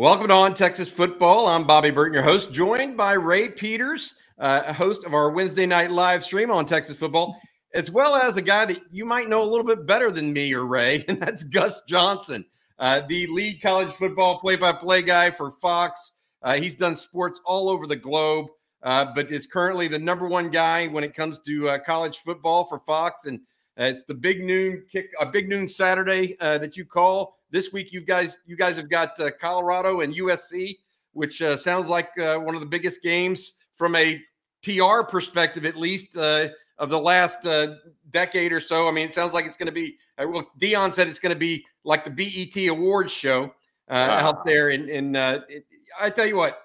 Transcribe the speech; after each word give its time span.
Welcome 0.00 0.28
to 0.28 0.34
on 0.34 0.54
Texas 0.54 0.88
football. 0.88 1.46
I'm 1.46 1.66
Bobby 1.66 1.90
Burton, 1.90 2.14
your 2.14 2.22
host, 2.22 2.54
joined 2.54 2.96
by 2.96 3.12
Ray 3.12 3.50
Peters, 3.50 4.14
uh, 4.38 4.72
host 4.72 5.04
of 5.04 5.12
our 5.12 5.28
Wednesday 5.30 5.66
night 5.66 5.90
live 5.90 6.24
stream 6.24 6.50
on 6.50 6.64
Texas 6.64 6.96
football, 6.96 7.38
as 7.74 7.90
well 7.90 8.16
as 8.16 8.38
a 8.38 8.40
guy 8.40 8.64
that 8.64 8.80
you 8.90 9.04
might 9.04 9.28
know 9.28 9.42
a 9.42 9.44
little 9.44 9.66
bit 9.66 9.84
better 9.84 10.10
than 10.10 10.32
me 10.32 10.54
or 10.54 10.64
Ray, 10.64 11.04
and 11.08 11.20
that's 11.20 11.44
Gus 11.44 11.82
Johnson, 11.86 12.46
uh, 12.78 13.02
the 13.10 13.26
lead 13.26 13.60
college 13.60 13.92
football 13.92 14.38
play-by-play 14.38 15.02
guy 15.02 15.32
for 15.32 15.50
Fox. 15.50 16.12
Uh, 16.42 16.54
he's 16.54 16.76
done 16.76 16.96
sports 16.96 17.38
all 17.44 17.68
over 17.68 17.86
the 17.86 17.94
globe, 17.94 18.46
uh, 18.82 19.04
but 19.14 19.30
is 19.30 19.46
currently 19.46 19.86
the 19.86 19.98
number 19.98 20.26
one 20.26 20.48
guy 20.48 20.86
when 20.86 21.04
it 21.04 21.12
comes 21.12 21.40
to 21.40 21.68
uh, 21.68 21.78
college 21.78 22.20
football 22.24 22.64
for 22.64 22.78
Fox. 22.78 23.26
And 23.26 23.40
uh, 23.80 23.84
it's 23.84 24.02
the 24.02 24.14
big 24.14 24.44
noon 24.44 24.84
kick, 24.90 25.10
a 25.20 25.26
big 25.26 25.48
noon 25.48 25.68
Saturday 25.68 26.36
that 26.40 26.76
you 26.76 26.84
call 26.84 27.40
this 27.50 27.72
week, 27.72 27.92
you 27.92 28.00
guys, 28.00 28.38
you 28.46 28.56
guys 28.56 28.76
have 28.76 28.88
got 28.88 29.18
uh, 29.20 29.30
Colorado 29.40 30.00
and 30.00 30.14
USC, 30.14 30.78
which 31.12 31.42
uh, 31.42 31.56
sounds 31.56 31.88
like 31.88 32.10
uh, 32.18 32.36
one 32.36 32.54
of 32.54 32.60
the 32.60 32.66
biggest 32.66 33.02
games 33.02 33.54
from 33.76 33.96
a 33.96 34.22
PR 34.62 35.02
perspective, 35.02 35.64
at 35.64 35.76
least 35.76 36.16
uh, 36.16 36.48
of 36.78 36.90
the 36.90 36.98
last 36.98 37.46
uh, 37.46 37.74
decade 38.10 38.52
or 38.52 38.60
so. 38.60 38.88
I 38.88 38.92
mean, 38.92 39.08
it 39.08 39.14
sounds 39.14 39.34
like 39.34 39.46
it's 39.46 39.56
going 39.56 39.66
to 39.66 39.72
be. 39.72 39.96
Uh, 40.18 40.26
well, 40.28 40.50
Deion 40.60 40.92
said 40.92 41.08
it's 41.08 41.18
going 41.18 41.34
to 41.34 41.38
be 41.38 41.64
like 41.84 42.04
the 42.04 42.10
BET 42.10 42.68
Awards 42.68 43.12
show 43.12 43.52
out 43.88 44.44
there. 44.44 44.70
And, 44.70 44.88
and 44.88 45.16
it, 45.48 45.64
I 46.00 46.10
tell 46.10 46.26
you 46.26 46.36
what, 46.36 46.62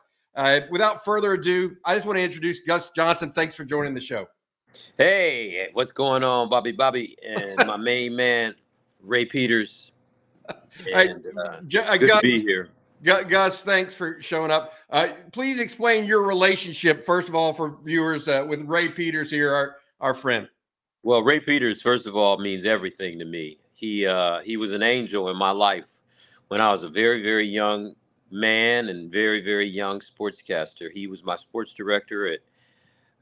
without 0.70 1.03
further 1.03 1.34
ado, 1.34 1.75
I 1.84 1.95
just 1.95 2.05
want 2.05 2.17
to 2.17 2.23
introduce 2.23 2.59
Gus 2.59 2.91
Johnson. 2.91 3.31
Thanks 3.31 3.55
for 3.55 3.65
joining 3.65 3.93
the 3.93 4.01
show. 4.01 4.27
Hey, 4.97 5.70
what's 5.73 5.91
going 5.91 6.23
on, 6.23 6.49
Bobby? 6.49 6.71
Bobby, 6.71 7.17
and 7.25 7.67
my 7.67 7.77
main 7.77 8.15
man, 8.15 8.55
Ray 9.01 9.25
Peters. 9.25 9.91
And, 10.93 11.25
uh, 11.38 11.57
I, 11.88 11.98
good 11.98 12.09
Gus, 12.09 12.21
to 12.21 12.21
be 12.21 12.39
here. 12.39 12.70
Gus, 13.03 13.61
thanks 13.61 13.93
for 13.93 14.21
showing 14.21 14.51
up. 14.51 14.73
Uh, 14.89 15.09
please 15.31 15.59
explain 15.59 16.05
your 16.05 16.23
relationship, 16.23 17.05
first 17.05 17.29
of 17.29 17.35
all, 17.35 17.53
for 17.53 17.77
viewers 17.84 18.27
uh, 18.27 18.46
with 18.48 18.62
Ray 18.62 18.90
Peters 18.90 19.29
here, 19.29 19.53
our, 19.53 19.76
our 20.01 20.13
friend. 20.13 20.48
Well, 21.03 21.21
Ray 21.21 21.40
Peters, 21.40 21.81
first 21.81 22.07
of 22.07 22.15
all, 22.15 22.37
means 22.40 22.65
everything 22.65 23.20
to 23.20 23.26
me. 23.26 23.59
He 23.73 24.07
uh, 24.07 24.40
he 24.40 24.57
was 24.57 24.73
an 24.73 24.81
angel 24.81 25.29
in 25.29 25.37
my 25.37 25.51
life 25.51 25.87
when 26.48 26.62
I 26.62 26.71
was 26.71 26.84
a 26.84 26.90
very 26.90 27.21
very 27.21 27.46
young 27.46 27.93
man 28.31 28.90
and 28.90 29.12
very 29.12 29.41
very 29.41 29.68
young 29.68 29.99
sportscaster. 29.99 30.90
He 30.91 31.05
was 31.07 31.23
my 31.23 31.35
sports 31.35 31.73
director 31.73 32.27
at 32.27 32.40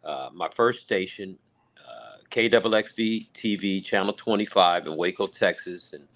uh, 0.05 0.29
my 0.33 0.49
first 0.55 0.81
station, 0.81 1.37
uh, 1.79 2.17
KXXV 2.31 3.29
TV, 3.33 3.83
Channel 3.83 4.13
25 4.13 4.87
in 4.87 4.97
Waco, 4.97 5.27
Texas, 5.27 5.93
and 5.93 6.07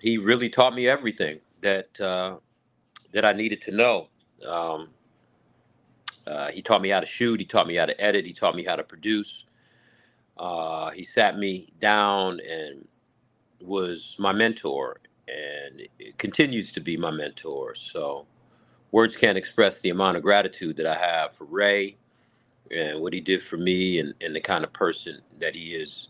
he 0.00 0.18
really 0.18 0.50
taught 0.50 0.74
me 0.74 0.88
everything 0.88 1.40
that 1.62 2.00
uh, 2.00 2.36
that 3.12 3.24
I 3.24 3.32
needed 3.34 3.62
to 3.62 3.72
know. 3.72 4.08
Um, 4.46 4.90
uh, 6.26 6.48
he 6.50 6.62
taught 6.62 6.82
me 6.82 6.90
how 6.90 7.00
to 7.00 7.06
shoot. 7.06 7.40
He 7.40 7.46
taught 7.46 7.66
me 7.68 7.76
how 7.76 7.86
to 7.86 8.00
edit. 8.00 8.26
He 8.26 8.32
taught 8.34 8.56
me 8.56 8.64
how 8.64 8.76
to 8.76 8.84
produce. 8.84 9.46
Uh, 10.38 10.90
he 10.90 11.04
sat 11.04 11.38
me 11.38 11.72
down 11.80 12.40
and 12.40 12.88
was 13.60 14.16
my 14.18 14.32
mentor, 14.32 15.00
and 15.28 15.82
continues 16.18 16.72
to 16.72 16.80
be 16.80 16.96
my 16.96 17.10
mentor. 17.10 17.74
So, 17.74 18.26
words 18.92 19.16
can't 19.16 19.38
express 19.38 19.80
the 19.80 19.90
amount 19.90 20.16
of 20.18 20.24
gratitude 20.24 20.76
that 20.78 20.86
I 20.86 20.96
have 20.96 21.36
for 21.36 21.44
Ray 21.46 21.96
and 22.70 23.00
what 23.00 23.12
he 23.12 23.20
did 23.20 23.42
for 23.42 23.56
me, 23.56 23.98
and, 23.98 24.14
and 24.20 24.34
the 24.34 24.40
kind 24.40 24.64
of 24.64 24.72
person 24.72 25.20
that 25.40 25.54
he 25.54 25.74
is 25.74 26.08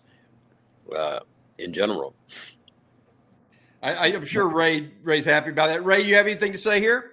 uh, 0.95 1.21
in 1.59 1.73
general. 1.73 2.15
I, 3.83 4.09
am 4.09 4.25
sure 4.25 4.49
Ray 4.49 4.91
Ray's 5.03 5.25
happy 5.25 5.51
about 5.51 5.69
that. 5.69 5.85
Ray, 5.85 6.03
you 6.03 6.17
have 6.17 6.27
anything 6.27 6.51
to 6.53 6.59
say 6.59 6.81
here? 6.81 7.13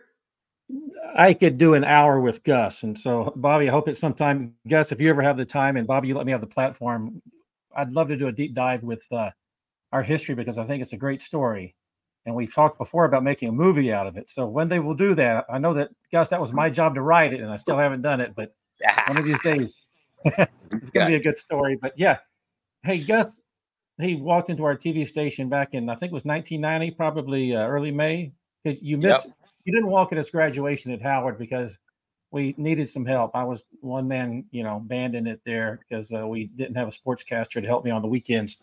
I 1.15 1.33
could 1.33 1.59
do 1.59 1.75
an 1.75 1.83
hour 1.83 2.19
with 2.19 2.43
Gus, 2.43 2.83
and 2.83 2.97
so 2.97 3.31
Bobby, 3.35 3.67
I 3.67 3.71
hope 3.71 3.87
it's 3.87 3.99
sometime. 3.99 4.55
Gus, 4.67 4.91
if 4.91 4.99
you 4.99 5.09
ever 5.09 5.21
have 5.21 5.37
the 5.37 5.45
time, 5.45 5.77
and 5.77 5.85
Bobby, 5.85 6.07
you 6.07 6.15
let 6.15 6.25
me 6.25 6.31
have 6.31 6.41
the 6.41 6.47
platform, 6.47 7.21
I'd 7.75 7.91
love 7.91 8.07
to 8.07 8.17
do 8.17 8.27
a 8.27 8.31
deep 8.31 8.55
dive 8.55 8.81
with 8.81 9.05
uh, 9.11 9.29
our 9.91 10.01
history 10.01 10.35
because 10.35 10.57
I 10.57 10.65
think 10.65 10.81
it's 10.81 10.93
a 10.93 10.97
great 10.97 11.21
story, 11.21 11.75
and 12.25 12.33
we've 12.33 12.53
talked 12.53 12.79
before 12.79 13.05
about 13.05 13.23
making 13.23 13.49
a 13.49 13.53
movie 13.53 13.93
out 13.93 14.07
of 14.07 14.17
it. 14.17 14.29
So 14.29 14.47
when 14.47 14.67
they 14.67 14.79
will 14.79 14.95
do 14.95 15.13
that, 15.15 15.45
I 15.51 15.59
know 15.59 15.73
that 15.75 15.91
Gus, 16.11 16.29
that 16.29 16.41
was 16.41 16.53
my 16.53 16.69
job 16.69 16.95
to 16.95 17.01
write 17.01 17.33
it, 17.33 17.41
and 17.41 17.51
I 17.51 17.57
still 17.57 17.77
haven't 17.77 18.01
done 18.01 18.21
it, 18.21 18.33
but 18.35 18.55
one 19.07 19.17
of 19.17 19.25
these 19.25 19.39
days, 19.43 19.83
it's 20.25 20.89
going 20.89 21.05
to 21.05 21.07
be 21.07 21.15
a 21.15 21.19
good 21.19 21.37
story. 21.37 21.77
But 21.81 21.93
yeah, 21.97 22.17
hey 22.83 22.99
Gus, 22.99 23.41
he 24.01 24.15
walked 24.15 24.49
into 24.49 24.63
our 24.63 24.75
TV 24.75 25.05
station 25.05 25.49
back 25.49 25.73
in 25.73 25.89
I 25.89 25.95
think 25.95 26.11
it 26.11 26.13
was 26.13 26.25
1990, 26.25 26.95
probably 26.95 27.55
uh, 27.55 27.67
early 27.67 27.91
May. 27.91 28.33
You 28.63 28.97
missed. 28.97 29.27
Yep. 29.27 29.35
You 29.65 29.73
didn't 29.73 29.89
walk 29.89 30.11
at 30.11 30.17
his 30.17 30.29
graduation 30.29 30.91
at 30.91 31.01
Howard 31.01 31.37
because 31.37 31.77
we 32.31 32.55
needed 32.57 32.89
some 32.89 33.05
help. 33.05 33.31
I 33.35 33.43
was 33.43 33.65
one 33.79 34.07
man, 34.07 34.45
you 34.51 34.63
know, 34.63 34.79
banding 34.79 35.27
it 35.27 35.39
there 35.45 35.79
because 35.87 36.11
uh, 36.11 36.27
we 36.27 36.45
didn't 36.47 36.75
have 36.75 36.87
a 36.87 36.91
sportscaster 36.91 37.61
to 37.61 37.67
help 37.67 37.85
me 37.85 37.91
on 37.91 38.01
the 38.01 38.07
weekends. 38.07 38.57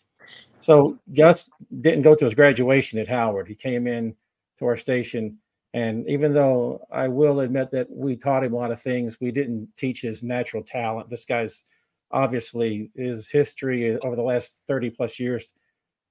So 0.58 0.98
Gus 1.14 1.48
didn't 1.80 2.02
go 2.02 2.14
to 2.14 2.24
his 2.24 2.34
graduation 2.34 2.98
at 2.98 3.08
Howard. 3.08 3.46
He 3.46 3.54
came 3.54 3.86
in 3.86 4.14
to 4.58 4.66
our 4.66 4.76
station, 4.76 5.38
and 5.72 6.08
even 6.08 6.32
though 6.34 6.86
I 6.90 7.08
will 7.08 7.40
admit 7.40 7.70
that 7.70 7.88
we 7.90 8.16
taught 8.16 8.44
him 8.44 8.52
a 8.52 8.56
lot 8.56 8.72
of 8.72 8.80
things, 8.82 9.18
we 9.20 9.30
didn't 9.30 9.68
teach 9.76 10.00
his 10.00 10.22
natural 10.22 10.62
talent. 10.62 11.10
This 11.10 11.24
guy's 11.24 11.64
obviously 12.10 12.90
his 12.96 13.30
history 13.30 13.96
over 13.98 14.16
the 14.16 14.22
last 14.22 14.62
30 14.66 14.90
plus 14.90 15.20
years 15.20 15.54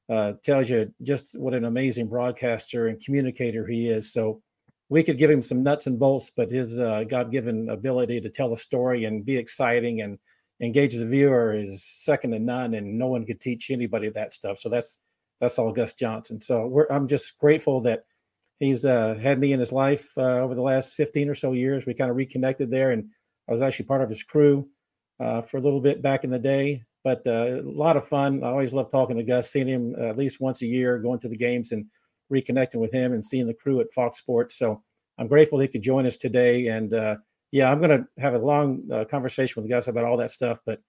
uh, 0.09 0.33
tells 0.43 0.69
you 0.69 0.91
just 1.03 1.37
what 1.37 1.53
an 1.53 1.65
amazing 1.65 2.07
broadcaster 2.07 2.87
and 2.87 3.03
communicator 3.03 3.67
he 3.67 3.89
is. 3.89 4.11
So 4.13 4.41
we 4.87 5.03
could 5.03 5.17
give 5.17 5.29
him 5.29 5.41
some 5.41 5.61
nuts 5.61 5.87
and 5.87 5.99
bolts, 5.99 6.31
but 6.35 6.49
his 6.49 6.79
uh, 6.79 7.03
God-given 7.07 7.69
ability 7.69 8.21
to 8.21 8.29
tell 8.29 8.53
a 8.53 8.57
story 8.57 9.05
and 9.05 9.25
be 9.25 9.37
exciting 9.37 10.01
and 10.01 10.17
engage 10.61 10.95
the 10.95 11.05
viewer 11.05 11.53
is 11.53 11.83
second 11.83 12.31
to 12.31 12.39
none, 12.39 12.73
and 12.73 12.97
no 12.97 13.07
one 13.07 13.25
could 13.25 13.39
teach 13.39 13.69
anybody 13.69 14.09
that 14.09 14.33
stuff. 14.33 14.57
So 14.57 14.69
that's 14.69 14.97
that's 15.39 15.57
all 15.59 15.71
Gus 15.71 15.93
Johnson. 15.93 16.41
So 16.41 16.85
I'm 16.89 17.07
just 17.07 17.37
grateful 17.37 17.79
that 17.81 18.03
he's 18.59 18.85
uh, 18.85 19.15
had 19.15 19.39
me 19.39 19.53
in 19.53 19.59
his 19.59 19.71
life 19.71 20.11
uh, 20.17 20.41
over 20.41 20.53
the 20.53 20.61
last 20.61 20.93
15 20.93 21.29
or 21.29 21.35
so 21.35 21.53
years. 21.53 21.85
We 21.85 21.93
kind 21.93 22.11
of 22.11 22.17
reconnected 22.17 22.69
there, 22.69 22.91
and 22.91 23.09
I 23.47 23.51
was 23.51 23.61
actually 23.61 23.85
part 23.85 24.01
of 24.01 24.09
his 24.09 24.21
crew 24.21 24.67
uh, 25.19 25.41
for 25.41 25.57
a 25.57 25.61
little 25.61 25.81
bit 25.81 26.01
back 26.01 26.23
in 26.23 26.29
the 26.29 26.39
day. 26.39 26.83
But 27.03 27.25
uh, 27.25 27.61
a 27.61 27.63
lot 27.63 27.97
of 27.97 28.07
fun. 28.07 28.43
I 28.43 28.47
always 28.47 28.73
love 28.73 28.91
talking 28.91 29.15
to 29.17 29.23
Gus, 29.23 29.49
seeing 29.49 29.67
him 29.67 29.95
at 29.95 30.17
least 30.17 30.41
once 30.41 30.61
a 30.61 30.65
year, 30.65 30.99
going 30.99 31.19
to 31.21 31.29
the 31.29 31.37
games 31.37 31.71
and 31.71 31.85
reconnecting 32.31 32.75
with 32.75 32.91
him 32.91 33.13
and 33.13 33.23
seeing 33.23 33.47
the 33.47 33.53
crew 33.53 33.79
at 33.79 33.91
Fox 33.93 34.19
Sports. 34.19 34.59
So 34.59 34.83
I'm 35.17 35.27
grateful 35.27 35.59
he 35.59 35.69
could 35.69 35.81
join 35.81 36.05
us 36.05 36.17
today. 36.17 36.67
And 36.67 36.93
uh, 36.93 37.15
yeah, 37.51 37.71
I'm 37.71 37.79
going 37.79 37.97
to 37.97 38.21
have 38.21 38.33
a 38.33 38.39
long 38.39 38.83
uh, 38.91 39.05
conversation 39.05 39.61
with 39.61 39.71
Gus 39.71 39.87
about 39.87 40.03
all 40.03 40.17
that 40.17 40.31
stuff. 40.31 40.59
But 40.65 40.81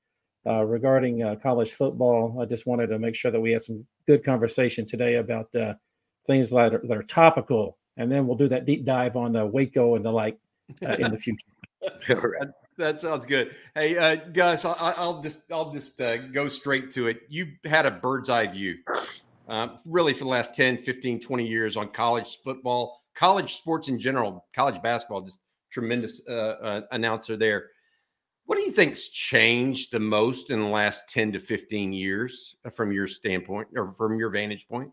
regarding 0.44 1.38
college 1.40 1.70
football, 1.70 2.36
I 2.42 2.44
just 2.44 2.66
wanted 2.66 2.88
to 2.88 2.98
make 2.98 3.14
sure 3.14 3.30
that 3.30 3.40
we 3.40 3.52
had 3.52 3.62
some 3.62 3.86
good 4.08 4.24
conversation 4.24 4.86
today 4.86 5.16
about 5.16 5.52
things 6.30 6.50
that 6.50 6.74
are, 6.74 6.82
that 6.84 6.96
are 6.96 7.02
topical. 7.02 7.76
And 7.96 8.10
then 8.10 8.26
we'll 8.26 8.36
do 8.36 8.48
that 8.48 8.64
deep 8.64 8.84
dive 8.84 9.16
on 9.16 9.32
the 9.32 9.44
Waco 9.44 9.96
and 9.96 10.04
the 10.04 10.12
like 10.12 10.38
in 10.82 11.10
the 11.10 11.18
future. 11.18 11.46
that 12.78 13.00
sounds 13.00 13.26
good. 13.26 13.54
Hey, 13.74 13.96
uh, 13.96 14.16
Gus, 14.32 14.64
I, 14.64 14.94
will 14.98 15.20
just 15.20 15.50
I'll 15.50 15.72
just 15.72 16.00
uh, 16.00 16.18
go 16.28 16.48
straight 16.48 16.90
to 16.92 17.08
it. 17.08 17.22
You 17.28 17.48
had 17.64 17.86
a 17.86 17.90
bird's 17.90 18.30
eye 18.30 18.46
view, 18.46 18.76
uh, 19.48 19.68
really, 19.84 20.14
for 20.14 20.24
the 20.24 20.30
last 20.30 20.54
10, 20.54 20.78
15, 20.78 21.20
20 21.20 21.46
years 21.46 21.76
on 21.76 21.88
college 21.88 22.38
football, 22.44 23.02
college 23.14 23.56
sports 23.56 23.88
in 23.88 23.98
general, 23.98 24.46
college 24.54 24.80
basketball. 24.82 25.22
Just 25.22 25.40
tremendous 25.70 26.22
uh, 26.28 26.32
uh, 26.32 26.80
announcer 26.92 27.36
there. 27.36 27.68
What 28.46 28.56
do 28.56 28.62
you 28.62 28.72
think's 28.72 29.08
changed 29.08 29.92
the 29.92 30.00
most 30.00 30.50
in 30.50 30.58
the 30.58 30.66
last 30.66 31.08
10 31.08 31.32
to 31.32 31.40
15 31.40 31.92
years 31.92 32.56
uh, 32.64 32.70
from 32.70 32.90
your 32.92 33.06
standpoint 33.06 33.68
or 33.76 33.92
from 33.92 34.18
your 34.18 34.30
vantage 34.30 34.66
point? 34.68 34.90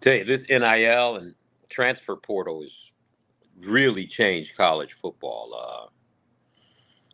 Tell 0.00 0.14
you, 0.14 0.24
this 0.24 0.48
NIL 0.48 1.16
and 1.16 1.34
transfer 1.68 2.16
portal 2.16 2.62
has 2.62 2.72
really 3.60 4.06
changed 4.06 4.56
college 4.56 4.94
football 4.94 5.88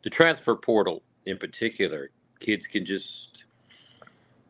the 0.05 0.11
transfer 0.11 0.55
portal 0.55 1.03
in 1.27 1.39
particular, 1.39 2.11
kids 2.41 2.67
can 2.67 2.85
just 2.85 3.47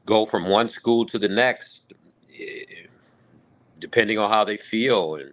go 0.06 0.26
from 0.26 0.48
one 0.48 0.68
school 0.68 1.06
to 1.06 1.18
the 1.18 1.28
next, 1.28 1.94
eh, 2.38 2.86
depending 3.80 4.18
on 4.18 4.30
how 4.30 4.44
they 4.44 4.56
feel. 4.56 5.16
And 5.16 5.32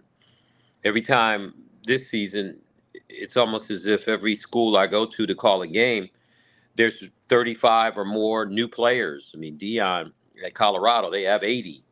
every 0.84 1.02
time 1.02 1.54
this 1.86 2.08
season, 2.08 2.60
it's 3.08 3.36
almost 3.36 3.70
as 3.70 3.86
if 3.86 4.08
every 4.08 4.36
school 4.36 4.76
I 4.76 4.86
go 4.86 5.06
to 5.06 5.26
to 5.26 5.34
call 5.34 5.62
a 5.62 5.66
game, 5.66 6.08
there's 6.76 7.04
35 7.28 7.98
or 7.98 8.04
more 8.04 8.46
new 8.46 8.68
players. 8.68 9.32
I 9.34 9.38
mean, 9.38 9.58
Deion 9.58 10.12
at 10.44 10.54
Colorado, 10.54 11.10
they 11.10 11.22
have 11.24 11.42
80. 11.42 11.84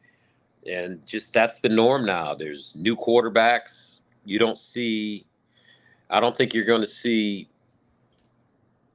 And 0.66 1.04
just 1.06 1.32
that's 1.32 1.60
the 1.60 1.68
norm 1.68 2.04
now. 2.04 2.34
There's 2.34 2.72
new 2.74 2.96
quarterbacks. 2.96 4.00
You 4.24 4.38
don't 4.38 4.58
see, 4.58 5.26
I 6.10 6.20
don't 6.20 6.36
think 6.36 6.52
you're 6.52 6.64
going 6.64 6.82
to 6.82 6.86
see 6.86 7.48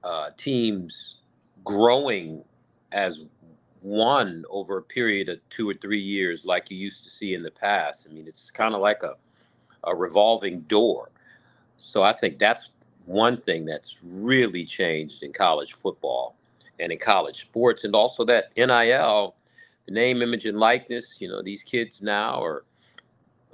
uh, 0.03 0.29
teams 0.37 1.21
growing 1.63 2.43
as 2.91 3.25
one 3.81 4.45
over 4.49 4.77
a 4.77 4.81
period 4.81 5.29
of 5.29 5.39
two 5.49 5.69
or 5.69 5.73
three 5.75 6.01
years 6.01 6.45
like 6.45 6.71
you 6.71 6.77
used 6.77 7.03
to 7.03 7.09
see 7.09 7.35
in 7.35 7.43
the 7.43 7.51
past. 7.51 8.07
I 8.09 8.13
mean, 8.13 8.27
it's 8.27 8.49
kind 8.49 8.73
of 8.73 8.81
like 8.81 9.03
a, 9.03 9.15
a 9.83 9.95
revolving 9.95 10.61
door. 10.61 11.11
So 11.77 12.03
I 12.03 12.13
think 12.13 12.39
that's 12.39 12.69
one 13.05 13.37
thing 13.37 13.65
that's 13.65 13.97
really 14.03 14.65
changed 14.65 15.23
in 15.23 15.33
college 15.33 15.73
football 15.73 16.35
and 16.79 16.91
in 16.91 16.97
college 16.97 17.45
sports, 17.45 17.83
and 17.83 17.95
also 17.95 18.25
that 18.25 18.51
NIL, 18.57 19.35
the 19.85 19.93
name, 19.93 20.21
image, 20.21 20.45
and 20.45 20.57
likeness. 20.59 21.17
You 21.19 21.29
know, 21.29 21.41
these 21.41 21.63
kids 21.63 22.01
now 22.01 22.41
are 22.43 22.63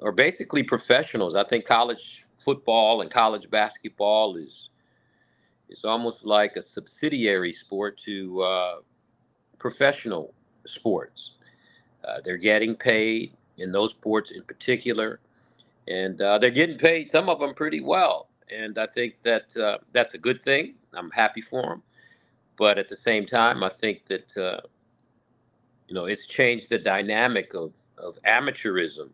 are 0.01 0.11
basically 0.11 0.63
professionals. 0.63 1.35
I 1.35 1.43
think 1.43 1.65
college 1.65 2.25
football 2.39 3.01
and 3.01 3.11
college 3.11 3.49
basketball 3.49 4.35
is 4.35 4.69
is 5.69 5.85
almost 5.85 6.25
like 6.25 6.55
a 6.57 6.61
subsidiary 6.61 7.53
sport 7.53 7.97
to 8.05 8.41
uh, 8.41 8.75
professional 9.57 10.33
sports. 10.65 11.35
Uh, 12.03 12.19
they're 12.23 12.37
getting 12.37 12.75
paid 12.75 13.31
in 13.57 13.71
those 13.71 13.91
sports 13.91 14.31
in 14.31 14.43
particular, 14.43 15.19
and 15.87 16.21
uh, 16.21 16.37
they're 16.37 16.49
getting 16.49 16.77
paid 16.77 17.09
some 17.09 17.29
of 17.29 17.39
them 17.39 17.53
pretty 17.53 17.79
well. 17.79 18.27
And 18.51 18.77
I 18.77 18.87
think 18.87 19.21
that 19.21 19.55
uh, 19.55 19.77
that's 19.93 20.13
a 20.13 20.17
good 20.17 20.43
thing. 20.43 20.75
I'm 20.93 21.11
happy 21.11 21.41
for 21.41 21.61
them, 21.61 21.83
but 22.57 22.77
at 22.77 22.89
the 22.89 22.97
same 22.97 23.25
time, 23.25 23.63
I 23.63 23.69
think 23.69 24.05
that 24.07 24.37
uh, 24.37 24.61
you 25.91 25.95
know 25.95 26.05
it's 26.05 26.25
changed 26.25 26.69
the 26.69 26.77
dynamic 26.77 27.53
of 27.53 27.73
of 27.97 28.17
amateurism. 28.25 29.09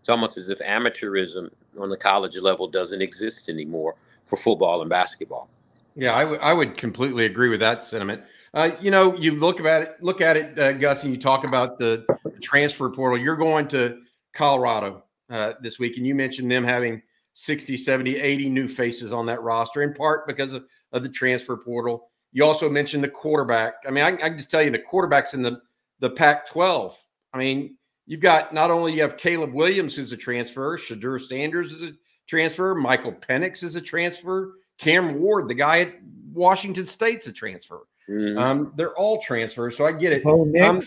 It's 0.00 0.08
almost 0.08 0.38
as 0.38 0.48
if 0.48 0.58
amateurism 0.60 1.50
on 1.78 1.90
the 1.90 1.98
college 1.98 2.38
level 2.38 2.66
doesn't 2.66 3.02
exist 3.02 3.50
anymore 3.50 3.94
for 4.24 4.38
football 4.38 4.80
and 4.80 4.88
basketball. 4.88 5.50
Yeah, 5.94 6.14
I, 6.14 6.20
w- 6.20 6.40
I 6.40 6.54
would 6.54 6.78
completely 6.78 7.26
agree 7.26 7.50
with 7.50 7.60
that 7.60 7.84
sentiment. 7.84 8.22
Uh, 8.54 8.70
you 8.80 8.90
know, 8.90 9.14
you 9.16 9.32
look 9.32 9.60
at 9.60 9.82
it, 9.82 9.96
look 10.00 10.22
at 10.22 10.38
it, 10.38 10.58
uh, 10.58 10.72
Gus, 10.72 11.02
and 11.04 11.12
you 11.12 11.20
talk 11.20 11.44
about 11.44 11.78
the 11.78 12.06
transfer 12.40 12.88
portal. 12.88 13.18
You're 13.18 13.36
going 13.36 13.68
to 13.68 14.00
Colorado 14.32 15.04
uh, 15.28 15.54
this 15.60 15.78
week, 15.78 15.98
and 15.98 16.06
you 16.06 16.14
mentioned 16.14 16.50
them 16.50 16.64
having 16.64 17.02
60, 17.34 17.76
70, 17.76 18.16
80 18.16 18.48
new 18.48 18.66
faces 18.66 19.12
on 19.12 19.26
that 19.26 19.42
roster, 19.42 19.82
in 19.82 19.92
part 19.92 20.26
because 20.26 20.54
of, 20.54 20.64
of 20.92 21.02
the 21.02 21.08
transfer 21.10 21.56
portal. 21.56 22.08
You 22.32 22.44
also 22.44 22.70
mentioned 22.70 23.04
the 23.04 23.08
quarterback. 23.08 23.74
I 23.86 23.90
mean, 23.90 24.04
I, 24.04 24.08
I 24.08 24.28
can 24.28 24.38
just 24.38 24.50
tell 24.50 24.62
you 24.62 24.70
the 24.70 24.78
quarterbacks 24.78 25.34
in 25.34 25.42
the 25.42 25.60
the 26.00 26.10
Pac-12. 26.10 26.94
I 27.32 27.38
mean, 27.38 27.76
you've 28.06 28.20
got 28.20 28.52
not 28.52 28.70
only 28.70 28.94
you 28.94 29.02
have 29.02 29.16
Caleb 29.16 29.52
Williams, 29.52 29.94
who's 29.94 30.12
a 30.12 30.16
transfer, 30.16 30.78
Shedeur 30.78 31.20
Sanders 31.20 31.72
is 31.72 31.82
a 31.82 31.92
transfer, 32.26 32.74
Michael 32.74 33.12
Penix 33.12 33.62
is 33.62 33.76
a 33.76 33.80
transfer, 33.80 34.54
Cam 34.78 35.20
Ward, 35.20 35.48
the 35.48 35.54
guy 35.54 35.80
at 35.80 35.94
Washington 36.32 36.86
State's 36.86 37.26
a 37.26 37.32
transfer. 37.32 37.86
Mm-hmm. 38.08 38.38
Um, 38.38 38.72
they're 38.76 38.94
all 38.94 39.20
transfers, 39.20 39.76
so 39.76 39.84
I 39.84 39.92
get 39.92 40.12
it. 40.12 40.24
Bo 40.24 40.44
Nix. 40.44 40.64
Um, 40.64 40.82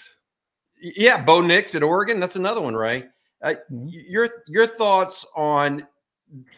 yeah, 0.81 1.23
Bo 1.23 1.41
Nix 1.41 1.75
at 1.75 1.83
Oregon. 1.83 2.19
That's 2.19 2.35
another 2.35 2.61
one, 2.61 2.75
Ray. 2.75 3.05
Uh. 3.43 3.55
Your 3.69 4.29
your 4.47 4.65
thoughts 4.65 5.25
on 5.35 5.85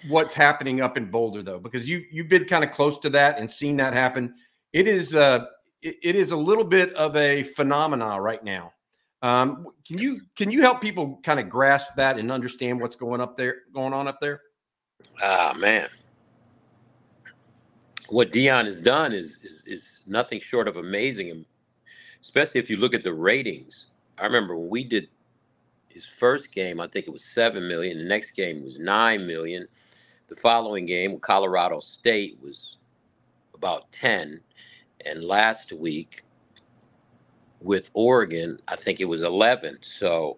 what's 0.08 0.34
happening 0.34 0.82
up 0.82 0.96
in 0.96 1.10
Boulder, 1.10 1.42
though, 1.42 1.60
because 1.60 1.90
you 1.90 2.04
you've 2.12 2.30
been 2.30 2.46
kind 2.46 2.64
of 2.64 2.72
close 2.72 2.98
to 3.00 3.10
that 3.10 3.40
and 3.40 3.50
seen 3.50 3.76
that 3.78 3.94
happen. 3.94 4.34
It 4.72 4.88
is 4.88 5.16
uh, 5.16 5.46
it, 5.84 6.16
is 6.16 6.32
a 6.32 6.38
little 6.38 6.64
bit 6.64 6.94
of 6.96 7.16
a 7.16 7.44
phenomena 7.44 8.20
right 8.20 8.44
now. 8.44 8.74
Um, 9.22 9.68
can 9.88 9.98
you 9.98 10.22
can 10.36 10.52
you 10.52 10.62
help 10.62 10.82
people 10.82 11.20
kind 11.24 11.40
of 11.40 11.50
grasp 11.50 11.96
that 11.96 12.18
and 12.18 12.32
understand 12.32 12.80
what's 12.80 12.96
going 12.96 13.22
up 13.22 13.38
there 13.38 13.64
going 13.74 13.94
on 13.94 14.08
up 14.08 14.20
there? 14.20 14.42
Ah, 15.22 15.54
man 15.58 15.90
what 18.10 18.32
Deion 18.32 18.66
has 18.66 18.82
done 18.82 19.14
is, 19.14 19.40
is 19.44 19.64
is 19.66 20.04
nothing 20.08 20.40
short 20.40 20.68
of 20.68 20.78
amazing, 20.78 21.46
especially 22.22 22.60
if 22.60 22.70
you 22.70 22.78
look 22.78 22.94
at 22.94 23.04
the 23.04 23.14
ratings. 23.14 23.88
I 24.18 24.26
remember 24.26 24.58
when 24.58 24.70
we 24.70 24.84
did 24.84 25.10
his 25.90 26.06
first 26.06 26.52
game, 26.52 26.80
I 26.80 26.88
think 26.88 27.08
it 27.08 27.12
was 27.12 27.26
seven 27.26 27.68
million. 27.68 27.98
The 27.98 28.04
next 28.04 28.32
game 28.32 28.64
was 28.64 28.80
nine 28.80 29.26
million. 29.26 29.68
The 30.28 30.36
following 30.36 30.86
game, 30.86 31.20
Colorado 31.20 31.80
State, 31.80 32.38
was 32.42 32.78
about 33.54 33.92
ten, 33.92 34.40
and 35.06 35.24
last 35.24 35.72
week 35.72 36.24
with 37.62 37.90
Oregon, 37.94 38.60
I 38.68 38.76
think 38.76 39.00
it 39.00 39.06
was 39.06 39.24
eleven. 39.24 39.78
So 39.82 40.38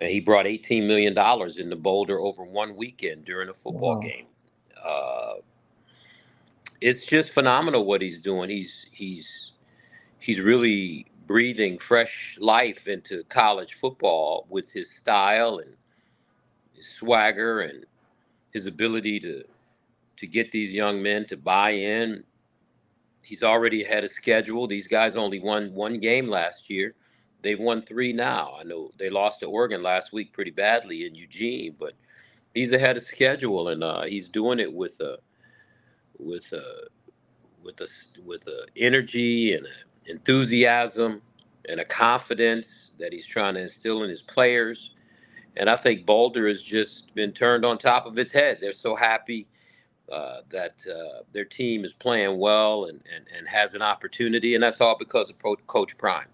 he 0.00 0.20
brought 0.20 0.46
eighteen 0.46 0.86
million 0.86 1.14
dollars 1.14 1.58
into 1.58 1.76
Boulder 1.76 2.18
over 2.20 2.44
one 2.44 2.76
weekend 2.76 3.24
during 3.24 3.48
a 3.48 3.54
football 3.54 3.96
wow. 3.96 4.00
game. 4.00 4.26
Uh, 4.82 5.34
it's 6.80 7.04
just 7.04 7.30
phenomenal 7.30 7.84
what 7.84 8.00
he's 8.00 8.22
doing. 8.22 8.48
He's 8.48 8.86
he's 8.92 9.52
he's 10.18 10.40
really 10.40 11.06
breathing 11.26 11.78
fresh 11.78 12.36
life 12.40 12.88
into 12.88 13.22
college 13.24 13.74
football 13.74 14.46
with 14.48 14.72
his 14.72 14.90
style 14.90 15.58
and 15.58 15.74
his 16.74 16.88
swagger 16.88 17.60
and 17.60 17.84
his 18.52 18.66
ability 18.66 19.20
to 19.20 19.44
to 20.16 20.26
get 20.26 20.52
these 20.52 20.74
young 20.74 21.02
men 21.02 21.26
to 21.26 21.36
buy 21.36 21.70
in. 21.70 22.24
He's 23.22 23.42
already 23.42 23.84
ahead 23.84 24.04
of 24.04 24.10
schedule. 24.10 24.66
These 24.66 24.88
guys 24.88 25.16
only 25.16 25.40
won 25.40 25.72
one 25.74 26.00
game 26.00 26.28
last 26.28 26.70
year. 26.70 26.94
They've 27.42 27.58
won 27.60 27.82
three 27.82 28.12
now. 28.12 28.56
I 28.58 28.64
know 28.64 28.90
they 28.98 29.10
lost 29.10 29.40
to 29.40 29.46
Oregon 29.46 29.82
last 29.82 30.12
week 30.12 30.32
pretty 30.32 30.50
badly 30.50 31.06
in 31.06 31.14
Eugene, 31.14 31.76
but 31.78 31.94
he's 32.54 32.72
ahead 32.72 32.96
of 32.96 33.04
schedule 33.04 33.68
and 33.68 33.82
uh, 33.82 34.02
he's 34.02 34.28
doing 34.28 34.58
it 34.58 34.72
with 34.72 35.00
a 35.00 35.18
with 36.18 36.52
a 36.52 36.88
with 37.62 37.80
a 37.80 37.88
with 38.24 38.46
a 38.46 38.66
energy 38.76 39.54
and 39.54 39.66
a 39.66 40.10
enthusiasm 40.10 41.22
and 41.68 41.80
a 41.80 41.84
confidence 41.84 42.92
that 42.98 43.12
he's 43.12 43.26
trying 43.26 43.54
to 43.54 43.60
instill 43.60 44.02
in 44.02 44.10
his 44.10 44.22
players. 44.22 44.94
And 45.56 45.68
I 45.68 45.76
think 45.76 46.06
Boulder 46.06 46.48
has 46.48 46.62
just 46.62 47.14
been 47.14 47.32
turned 47.32 47.64
on 47.64 47.78
top 47.78 48.06
of 48.06 48.16
his 48.16 48.32
head. 48.32 48.58
They're 48.60 48.72
so 48.72 48.96
happy 48.96 49.46
uh, 50.10 50.40
that 50.48 50.74
uh, 50.86 51.22
their 51.32 51.44
team 51.44 51.84
is 51.84 51.92
playing 51.92 52.38
well 52.38 52.86
and, 52.86 53.00
and, 53.14 53.24
and 53.36 53.48
has 53.48 53.74
an 53.74 53.82
opportunity, 53.82 54.54
and 54.54 54.62
that's 54.62 54.80
all 54.80 54.96
because 54.98 55.30
of 55.30 55.36
Coach 55.66 55.96
Prime. 55.98 56.26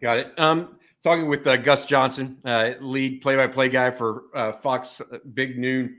Got 0.00 0.18
it. 0.18 0.38
Um, 0.38 0.76
talking 1.02 1.28
with 1.28 1.46
uh, 1.46 1.56
Gus 1.56 1.86
Johnson, 1.86 2.38
uh, 2.44 2.72
lead 2.80 3.20
play-by-play 3.22 3.68
guy 3.68 3.90
for 3.90 4.24
uh, 4.34 4.52
Fox 4.52 5.00
uh, 5.00 5.18
Big 5.34 5.58
Noon 5.58 5.96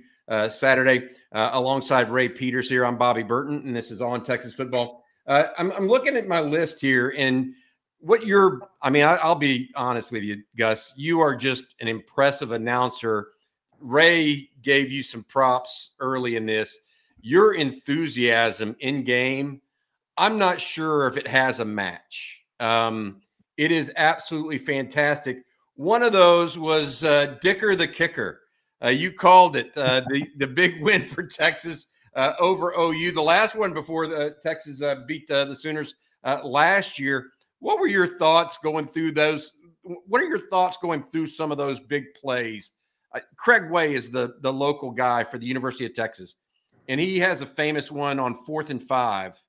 Saturday 0.49 1.09
alongside 1.33 2.09
Ray 2.09 2.29
Peters 2.29 2.69
here. 2.69 2.85
I'm 2.85 2.97
Bobby 2.97 3.23
Burton, 3.23 3.63
and 3.65 3.75
this 3.75 3.91
is 3.91 4.01
on 4.01 4.23
Texas 4.23 4.53
football. 4.53 5.03
I'm, 5.27 5.71
I'm, 5.73 5.87
looking 5.89 6.15
at 6.15 6.25
my 6.25 6.39
list 6.39 6.79
here, 6.79 7.13
and 7.17 7.53
what 7.99 8.25
you're, 8.25 8.61
I 8.81 8.89
mean, 8.89 9.03
I, 9.03 9.15
I'll 9.15 9.35
be 9.35 9.69
honest 9.75 10.11
with 10.11 10.23
you, 10.23 10.41
Gus. 10.57 10.93
You 10.95 11.19
are 11.19 11.35
just 11.35 11.75
an 11.81 11.87
impressive 11.87 12.51
announcer. 12.51 13.29
Ray 13.81 14.49
gave 14.61 14.91
you 14.91 15.03
some 15.03 15.23
props 15.23 15.91
early 15.99 16.35
in 16.35 16.45
this. 16.45 16.79
Your 17.21 17.53
enthusiasm 17.53 18.75
in 18.79 19.03
game, 19.03 19.61
I'm 20.17 20.37
not 20.37 20.61
sure 20.61 21.07
if 21.07 21.17
it 21.17 21.27
has 21.27 21.59
a 21.59 21.65
match. 21.65 22.43
Um, 22.59 23.21
it 23.57 23.71
is 23.71 23.91
absolutely 23.95 24.57
fantastic. 24.57 25.43
One 25.75 26.03
of 26.03 26.13
those 26.13 26.57
was 26.57 27.03
uh, 27.03 27.37
Dicker 27.41 27.75
the 27.75 27.87
kicker. 27.87 28.41
Uh, 28.83 28.89
you 28.89 29.11
called 29.11 29.55
it 29.55 29.75
uh, 29.77 30.01
the 30.09 30.27
the 30.37 30.47
big 30.47 30.81
win 30.81 31.01
for 31.01 31.23
Texas 31.23 31.87
uh, 32.15 32.33
over 32.39 32.73
OU. 32.77 33.11
The 33.11 33.21
last 33.21 33.55
one 33.55 33.73
before 33.73 34.07
the 34.07 34.35
Texas 34.41 34.81
uh, 34.81 35.03
beat 35.07 35.29
uh, 35.29 35.45
the 35.45 35.55
Sooners 35.55 35.95
uh, 36.23 36.39
last 36.43 36.99
year. 36.99 37.31
What 37.59 37.79
were 37.79 37.87
your 37.87 38.17
thoughts 38.17 38.57
going 38.57 38.87
through 38.87 39.13
those? 39.13 39.53
What 39.83 40.21
are 40.21 40.25
your 40.27 40.47
thoughts 40.49 40.77
going 40.81 41.03
through 41.03 41.27
some 41.27 41.51
of 41.51 41.57
those 41.57 41.79
big 41.79 42.13
plays? 42.15 42.71
Uh, 43.13 43.19
Craig 43.37 43.69
Way 43.69 43.93
is 43.93 44.09
the 44.09 44.35
the 44.41 44.51
local 44.51 44.91
guy 44.91 45.23
for 45.23 45.37
the 45.37 45.45
University 45.45 45.85
of 45.85 45.93
Texas, 45.93 46.35
and 46.87 46.99
he 46.99 47.19
has 47.19 47.41
a 47.41 47.45
famous 47.45 47.91
one 47.91 48.19
on 48.19 48.35
fourth 48.45 48.69
and 48.69 48.81
five 48.81 49.41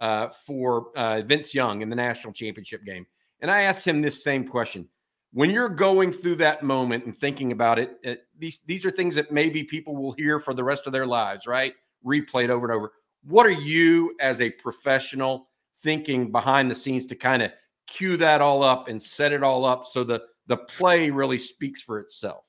uh, 0.00 0.28
for 0.46 0.88
uh, 0.96 1.22
Vince 1.24 1.54
Young 1.54 1.82
in 1.82 1.88
the 1.88 1.96
national 1.96 2.32
championship 2.32 2.84
game. 2.84 3.06
And 3.40 3.50
I 3.50 3.62
asked 3.62 3.86
him 3.86 4.02
this 4.02 4.22
same 4.24 4.46
question 4.46 4.88
when 5.36 5.50
you're 5.50 5.68
going 5.68 6.12
through 6.12 6.36
that 6.36 6.62
moment 6.62 7.04
and 7.04 7.14
thinking 7.14 7.52
about 7.52 7.78
it, 7.78 7.98
it, 8.02 8.22
these 8.38 8.60
these 8.64 8.86
are 8.86 8.90
things 8.90 9.14
that 9.16 9.30
maybe 9.30 9.62
people 9.62 9.94
will 9.94 10.12
hear 10.12 10.40
for 10.40 10.54
the 10.54 10.64
rest 10.64 10.86
of 10.86 10.94
their 10.94 11.04
lives, 11.04 11.46
right? 11.46 11.74
Replayed 12.06 12.48
over 12.48 12.66
and 12.66 12.74
over. 12.74 12.92
What 13.22 13.44
are 13.44 13.50
you 13.50 14.16
as 14.18 14.40
a 14.40 14.48
professional 14.48 15.50
thinking 15.82 16.32
behind 16.32 16.70
the 16.70 16.74
scenes 16.74 17.04
to 17.06 17.14
kind 17.14 17.42
of 17.42 17.52
cue 17.86 18.16
that 18.16 18.40
all 18.40 18.62
up 18.62 18.88
and 18.88 19.02
set 19.02 19.34
it 19.34 19.42
all 19.42 19.66
up 19.66 19.84
so 19.84 20.04
the 20.04 20.22
the 20.46 20.56
play 20.56 21.10
really 21.10 21.38
speaks 21.38 21.82
for 21.82 22.00
itself? 22.00 22.45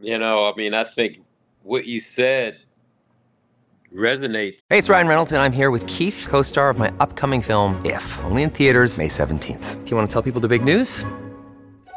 You 0.00 0.18
know, 0.18 0.50
I 0.50 0.54
mean, 0.56 0.74
I 0.74 0.84
think 0.84 1.20
what 1.62 1.86
you 1.86 2.00
said 2.00 2.58
resonates. 3.94 4.58
Hey, 4.68 4.78
it's 4.78 4.88
Ryan 4.88 5.06
Reynolds, 5.08 5.32
and 5.32 5.40
I'm 5.40 5.52
here 5.52 5.70
with 5.70 5.86
Keith, 5.86 6.26
co-star 6.28 6.68
of 6.68 6.78
my 6.78 6.92
upcoming 7.00 7.40
film 7.42 7.80
If, 7.84 8.20
only 8.24 8.42
in 8.42 8.50
theaters 8.50 8.98
May 8.98 9.08
17th. 9.08 9.84
Do 9.84 9.90
you 9.90 9.96
want 9.96 10.08
to 10.08 10.12
tell 10.12 10.22
people 10.22 10.40
the 10.40 10.48
big 10.48 10.64
news? 10.64 11.04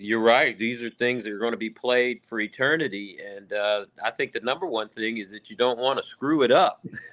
you're 0.00 0.20
right. 0.20 0.58
These 0.58 0.82
are 0.82 0.90
things 0.90 1.24
that 1.24 1.32
are 1.32 1.38
going 1.38 1.52
to 1.52 1.58
be 1.58 1.70
played 1.70 2.20
for 2.26 2.40
eternity, 2.40 3.18
and 3.24 3.52
uh, 3.52 3.84
I 4.02 4.10
think 4.10 4.32
the 4.32 4.40
number 4.40 4.66
one 4.66 4.88
thing 4.88 5.18
is 5.18 5.30
that 5.32 5.50
you 5.50 5.56
don't 5.56 5.78
want 5.78 6.00
to 6.00 6.06
screw 6.06 6.42
it 6.42 6.50
up. 6.50 6.84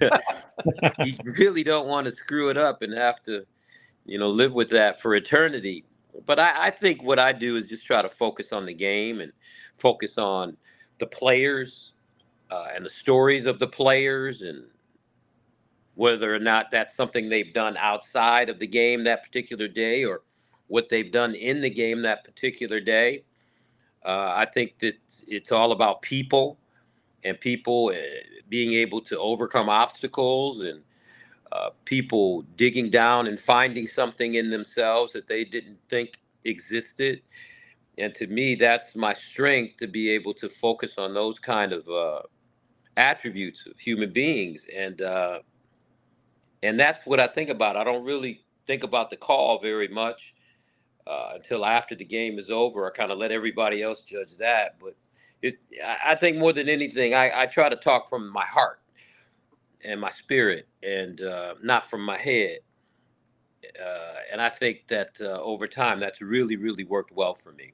you 1.04 1.14
really 1.24 1.62
don't 1.62 1.86
want 1.86 2.06
to 2.06 2.10
screw 2.10 2.50
it 2.50 2.56
up 2.56 2.82
and 2.82 2.92
have 2.92 3.22
to, 3.24 3.44
you 4.06 4.18
know, 4.18 4.28
live 4.28 4.52
with 4.52 4.70
that 4.70 5.00
for 5.00 5.14
eternity. 5.14 5.84
But 6.26 6.38
I, 6.38 6.66
I 6.66 6.70
think 6.70 7.02
what 7.02 7.18
I 7.18 7.32
do 7.32 7.56
is 7.56 7.68
just 7.68 7.86
try 7.86 8.02
to 8.02 8.08
focus 8.08 8.52
on 8.52 8.66
the 8.66 8.74
game 8.74 9.20
and 9.20 9.32
focus 9.76 10.18
on 10.18 10.56
the 10.98 11.06
players 11.06 11.92
uh, 12.50 12.68
and 12.74 12.84
the 12.84 12.90
stories 12.90 13.46
of 13.46 13.58
the 13.58 13.68
players 13.68 14.42
and 14.42 14.64
whether 15.94 16.32
or 16.32 16.38
not 16.38 16.70
that's 16.70 16.94
something 16.94 17.28
they've 17.28 17.52
done 17.52 17.76
outside 17.76 18.48
of 18.48 18.58
the 18.58 18.66
game 18.66 19.04
that 19.04 19.22
particular 19.22 19.66
day 19.66 20.04
or 20.04 20.22
what 20.68 20.88
they've 20.88 21.10
done 21.12 21.34
in 21.34 21.60
the 21.60 21.70
game 21.70 22.02
that 22.02 22.24
particular 22.24 22.80
day. 22.80 23.24
Uh, 24.04 24.32
I 24.36 24.46
think 24.52 24.78
that 24.78 24.94
it's 25.26 25.52
all 25.52 25.72
about 25.72 26.02
people 26.02 26.58
and 27.24 27.38
people 27.40 27.92
uh, 27.94 27.98
being 28.48 28.74
able 28.74 29.00
to 29.02 29.18
overcome 29.18 29.68
obstacles 29.68 30.62
and 30.62 30.82
uh, 31.52 31.70
people 31.84 32.42
digging 32.56 32.90
down 32.90 33.26
and 33.26 33.38
finding 33.38 33.86
something 33.86 34.34
in 34.34 34.50
themselves 34.50 35.12
that 35.12 35.26
they 35.26 35.44
didn't 35.44 35.78
think 35.88 36.18
existed. 36.44 37.22
And 37.96 38.14
to 38.14 38.26
me, 38.26 38.54
that's 38.54 38.94
my 38.94 39.12
strength 39.12 39.78
to 39.78 39.86
be 39.86 40.10
able 40.10 40.32
to 40.34 40.48
focus 40.48 40.94
on 40.98 41.14
those 41.14 41.38
kind 41.38 41.72
of 41.72 41.88
uh, 41.88 42.22
attributes 42.96 43.66
of 43.66 43.78
human 43.78 44.12
beings. 44.12 44.66
And 44.74 45.02
uh, 45.02 45.40
and 46.62 46.78
that's 46.78 47.06
what 47.06 47.20
I 47.20 47.28
think 47.28 47.50
about. 47.50 47.76
I 47.76 47.84
don't 47.84 48.04
really 48.04 48.44
think 48.66 48.82
about 48.82 49.10
the 49.10 49.16
call 49.16 49.60
very 49.60 49.88
much 49.88 50.34
uh, 51.08 51.30
until 51.34 51.64
after 51.64 51.94
the 51.94 52.04
game 52.04 52.38
is 52.38 52.50
over. 52.50 52.86
I 52.86 52.90
kind 52.90 53.10
of 53.10 53.18
let 53.18 53.32
everybody 53.32 53.82
else 53.82 54.02
judge 54.02 54.36
that. 54.36 54.76
But 54.80 54.94
it, 55.42 55.58
I 56.04 56.14
think 56.14 56.36
more 56.36 56.52
than 56.52 56.68
anything, 56.68 57.14
I, 57.14 57.42
I 57.42 57.46
try 57.46 57.68
to 57.68 57.76
talk 57.76 58.08
from 58.08 58.30
my 58.30 58.44
heart 58.44 58.80
and 59.84 60.00
my 60.00 60.10
spirit, 60.10 60.68
and 60.82 61.20
uh, 61.20 61.54
not 61.62 61.88
from 61.88 62.04
my 62.04 62.18
head. 62.18 62.58
Uh, 63.64 64.14
and 64.32 64.40
I 64.40 64.48
think 64.48 64.88
that 64.88 65.10
uh, 65.20 65.40
over 65.40 65.66
time, 65.66 66.00
that's 66.00 66.20
really, 66.20 66.56
really 66.56 66.84
worked 66.84 67.12
well 67.12 67.34
for 67.34 67.52
me. 67.52 67.72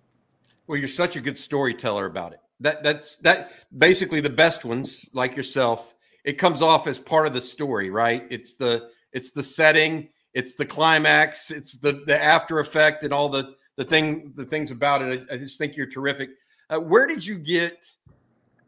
Well, 0.67 0.79
you're 0.79 0.89
such 0.89 1.17
a 1.17 1.21
good 1.21 1.39
storyteller 1.39 2.07
about 2.07 2.33
it. 2.33 2.41
That 2.61 2.83
that's 2.83 3.17
that 3.19 3.53
basically 3.77 4.21
the 4.21 4.31
best 4.31 4.65
ones, 4.65 5.07
like 5.13 5.37
yourself. 5.37 5.95
It 6.25 6.35
comes 6.35 6.63
off 6.63 6.87
as 6.87 6.99
part 6.99 7.27
of 7.27 7.35
the 7.35 7.41
story, 7.41 7.91
right? 7.91 8.27
It's 8.31 8.55
the 8.57 8.91
it's 9.13 9.33
the 9.33 9.43
setting, 9.43 10.09
it's 10.35 10.55
the 10.57 10.67
climax, 10.67 11.51
it's 11.51 11.77
the 11.77 12.05
the 12.07 12.23
after 12.23 12.59
effect, 12.61 13.05
and 13.05 13.13
all 13.13 13.29
the 13.29 13.55
the 13.77 13.85
thing 13.85 14.33
the 14.37 14.45
things 14.45 14.71
about 14.71 15.03
it. 15.03 15.27
I, 15.31 15.35
I 15.35 15.39
just 15.39 15.59
think 15.59 15.77
you're 15.77 15.87
terrific. 15.87 16.31
Uh, 16.71 16.79
where 16.79 17.07
did 17.07 17.25
you 17.25 17.39
get? 17.39 17.87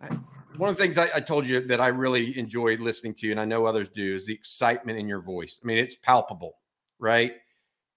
I- 0.00 0.18
One 0.56 0.70
of 0.70 0.76
the 0.76 0.82
things 0.82 0.96
I, 0.96 1.08
I 1.14 1.20
told 1.20 1.46
you 1.46 1.60
that 1.66 1.80
I 1.82 1.88
really 1.88 2.38
enjoyed 2.38 2.80
listening 2.80 3.14
to, 3.16 3.30
and 3.30 3.38
I 3.38 3.44
know 3.44 3.66
others 3.66 3.88
do, 3.90 4.14
is 4.14 4.24
the 4.24 4.32
excitement 4.32 4.98
in 4.98 5.06
your 5.06 5.20
voice. 5.20 5.60
I 5.62 5.66
mean, 5.66 5.76
it's 5.78 5.96
palpable, 5.96 6.56
right? 6.98 7.34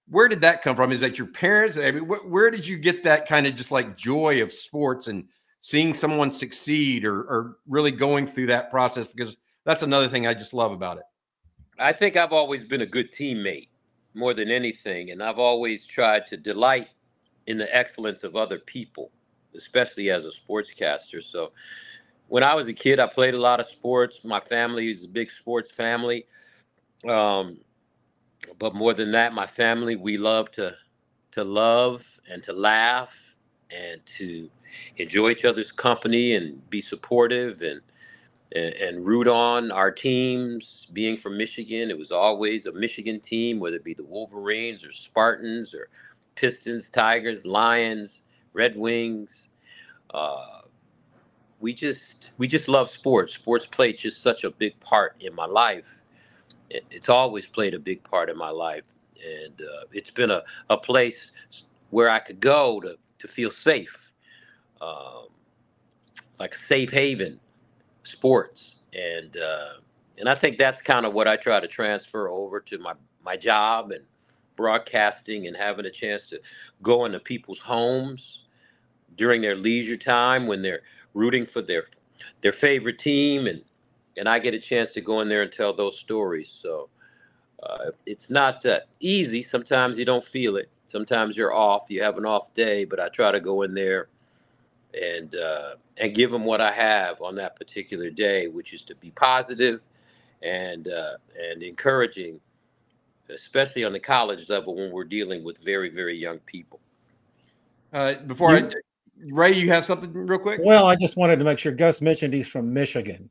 Where 0.08 0.28
did 0.28 0.40
that 0.42 0.60
come 0.60 0.76
from? 0.76 0.92
Is 0.92 1.00
that 1.00 1.16
your 1.16 1.28
parents? 1.28 1.78
I 1.78 1.90
mean, 1.90 2.04
wh- 2.04 2.28
where 2.30 2.50
did 2.50 2.66
you 2.66 2.76
get 2.76 3.02
that 3.04 3.26
kind 3.26 3.46
of 3.46 3.54
just 3.54 3.70
like 3.70 3.96
joy 3.96 4.42
of 4.42 4.52
sports 4.52 5.06
and 5.08 5.24
seeing 5.60 5.94
someone 5.94 6.32
succeed 6.32 7.04
or, 7.04 7.20
or 7.20 7.56
really 7.66 7.92
going 7.92 8.26
through 8.26 8.46
that 8.46 8.70
process? 8.70 9.06
Because 9.06 9.36
that's 9.64 9.82
another 9.82 10.08
thing 10.08 10.26
I 10.26 10.34
just 10.34 10.52
love 10.52 10.72
about 10.72 10.98
it. 10.98 11.04
I 11.80 11.94
think 11.94 12.16
I've 12.16 12.32
always 12.34 12.64
been 12.64 12.82
a 12.82 12.86
good 12.86 13.12
teammate 13.12 13.68
more 14.14 14.34
than 14.34 14.50
anything, 14.50 15.10
and 15.12 15.22
I've 15.22 15.38
always 15.40 15.86
tried 15.86 16.26
to 16.28 16.38
delight 16.38 16.88
in 17.46 17.58
the 17.58 17.74
excellence 17.76 18.24
of 18.24 18.36
other 18.36 18.58
people, 18.58 19.12
especially 19.56 20.10
as 20.10 20.26
a 20.26 20.30
sportscaster. 20.30 21.22
So 21.22 21.52
when 22.28 22.44
I 22.44 22.54
was 22.54 22.68
a 22.68 22.74
kid, 22.74 23.00
I 23.00 23.06
played 23.08 23.34
a 23.34 23.40
lot 23.40 23.60
of 23.60 23.66
sports. 23.66 24.24
My 24.24 24.40
family 24.40 24.90
is 24.90 25.04
a 25.04 25.08
big 25.08 25.30
sports 25.30 25.70
family. 25.72 26.26
Um, 27.08 27.60
but 28.58 28.74
more 28.74 28.94
than 28.94 29.12
that, 29.12 29.34
my 29.34 29.46
family, 29.46 29.96
we 29.96 30.16
love 30.16 30.50
to 30.52 30.74
to 31.32 31.44
love 31.44 32.04
and 32.30 32.42
to 32.42 32.52
laugh 32.52 33.14
and 33.70 34.04
to 34.04 34.50
enjoy 34.96 35.30
each 35.30 35.44
other's 35.44 35.72
company 35.72 36.34
and 36.34 36.68
be 36.70 36.80
supportive 36.80 37.62
and 37.62 37.80
and, 38.52 38.74
and 38.74 39.06
root 39.06 39.28
on 39.28 39.70
our 39.70 39.90
teams. 39.90 40.86
Being 40.92 41.16
from 41.16 41.36
Michigan, 41.36 41.90
it 41.90 41.98
was 41.98 42.10
always 42.10 42.66
a 42.66 42.72
Michigan 42.72 43.20
team, 43.20 43.60
whether 43.60 43.76
it 43.76 43.84
be 43.84 43.94
the 43.94 44.04
Wolverines 44.04 44.84
or 44.84 44.92
Spartans 44.92 45.74
or 45.74 45.88
Pistons, 46.34 46.88
Tigers, 46.88 47.44
Lions, 47.44 48.26
Red 48.52 48.76
Wings. 48.76 49.48
Uh, 50.12 50.62
we 51.60 51.72
just 51.74 52.32
we 52.38 52.48
just 52.48 52.68
love 52.68 52.90
sports. 52.90 53.34
Sports 53.34 53.66
played 53.66 53.98
just 53.98 54.22
such 54.22 54.44
a 54.44 54.50
big 54.50 54.78
part 54.80 55.16
in 55.20 55.34
my 55.34 55.46
life. 55.46 55.94
It, 56.70 56.84
it's 56.90 57.08
always 57.08 57.46
played 57.46 57.74
a 57.74 57.78
big 57.78 58.02
part 58.02 58.30
in 58.30 58.36
my 58.36 58.50
life, 58.50 58.84
and 59.24 59.60
uh, 59.60 59.84
it's 59.92 60.10
been 60.10 60.30
a, 60.30 60.42
a 60.70 60.76
place 60.76 61.32
where 61.90 62.08
I 62.08 62.18
could 62.18 62.40
go 62.40 62.80
to 62.80 62.96
to 63.18 63.28
feel 63.28 63.50
safe, 63.50 64.12
um, 64.80 65.26
like 66.38 66.54
a 66.54 66.58
safe 66.58 66.90
haven 66.90 67.38
sports. 68.10 68.82
And 68.92 69.36
uh, 69.36 69.80
and 70.18 70.28
I 70.28 70.34
think 70.34 70.58
that's 70.58 70.82
kind 70.82 71.06
of 71.06 71.14
what 71.14 71.28
I 71.28 71.36
try 71.36 71.60
to 71.60 71.68
transfer 71.68 72.28
over 72.28 72.60
to 72.60 72.78
my 72.78 72.94
my 73.24 73.36
job 73.36 73.90
and 73.92 74.04
broadcasting 74.56 75.46
and 75.46 75.56
having 75.56 75.86
a 75.86 75.90
chance 75.90 76.28
to 76.28 76.40
go 76.82 77.06
into 77.06 77.18
people's 77.18 77.58
homes 77.58 78.44
during 79.16 79.40
their 79.40 79.54
leisure 79.54 79.96
time 79.96 80.46
when 80.46 80.62
they're 80.62 80.82
rooting 81.14 81.46
for 81.46 81.62
their 81.62 81.86
their 82.42 82.52
favorite 82.52 82.98
team 82.98 83.46
and 83.46 83.64
and 84.16 84.28
I 84.28 84.38
get 84.38 84.54
a 84.54 84.58
chance 84.58 84.90
to 84.92 85.00
go 85.00 85.20
in 85.20 85.28
there 85.28 85.42
and 85.42 85.52
tell 85.52 85.72
those 85.72 85.98
stories. 85.98 86.50
So 86.50 86.90
uh, 87.62 87.92
it's 88.04 88.30
not 88.30 88.66
uh, 88.66 88.80
easy. 88.98 89.42
Sometimes 89.42 89.98
you 89.98 90.04
don't 90.04 90.24
feel 90.24 90.56
it. 90.56 90.68
Sometimes 90.86 91.36
you're 91.36 91.54
off. 91.54 91.86
You 91.88 92.02
have 92.02 92.18
an 92.18 92.26
off 92.26 92.52
day 92.52 92.84
but 92.84 93.00
I 93.00 93.08
try 93.08 93.32
to 93.32 93.40
go 93.40 93.62
in 93.62 93.74
there 93.74 94.08
and 94.94 95.34
uh, 95.34 95.74
and 95.96 96.14
give 96.14 96.30
them 96.30 96.44
what 96.44 96.60
I 96.60 96.72
have 96.72 97.20
on 97.20 97.34
that 97.36 97.56
particular 97.56 98.10
day, 98.10 98.48
which 98.48 98.72
is 98.72 98.82
to 98.82 98.94
be 98.96 99.10
positive 99.10 99.82
and 100.42 100.88
uh, 100.88 101.14
and 101.50 101.62
encouraging, 101.62 102.40
especially 103.28 103.84
on 103.84 103.92
the 103.92 104.00
college 104.00 104.48
level 104.48 104.74
when 104.74 104.90
we're 104.90 105.04
dealing 105.04 105.44
with 105.44 105.58
very 105.58 105.90
very 105.90 106.16
young 106.16 106.38
people. 106.40 106.80
Uh, 107.92 108.14
before 108.26 108.54
I, 108.54 108.70
Ray, 109.32 109.52
you 109.52 109.68
have 109.68 109.84
something 109.84 110.12
real 110.12 110.38
quick? 110.38 110.60
Well, 110.62 110.86
I 110.86 110.96
just 110.96 111.16
wanted 111.16 111.36
to 111.36 111.44
make 111.44 111.58
sure 111.58 111.72
Gus 111.72 112.00
mentioned 112.00 112.32
he's 112.32 112.48
from 112.48 112.72
Michigan. 112.72 113.30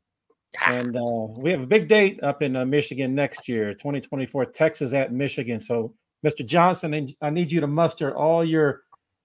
And 0.66 0.96
uh, 0.96 1.40
we 1.40 1.50
have 1.52 1.62
a 1.62 1.66
big 1.66 1.88
date 1.88 2.22
up 2.22 2.42
in 2.42 2.56
uh, 2.56 2.64
Michigan 2.64 3.14
next 3.14 3.48
year, 3.48 3.72
2024, 3.72 4.46
Texas 4.46 4.92
at 4.92 5.12
Michigan. 5.12 5.60
So, 5.60 5.94
Mr. 6.24 6.44
Johnson, 6.44 6.92
I- 6.94 7.26
I 7.26 7.30
need 7.30 7.52
you 7.52 7.60
to 7.60 7.66
muster 7.66 8.16
all 8.16 8.44
your 8.44 8.82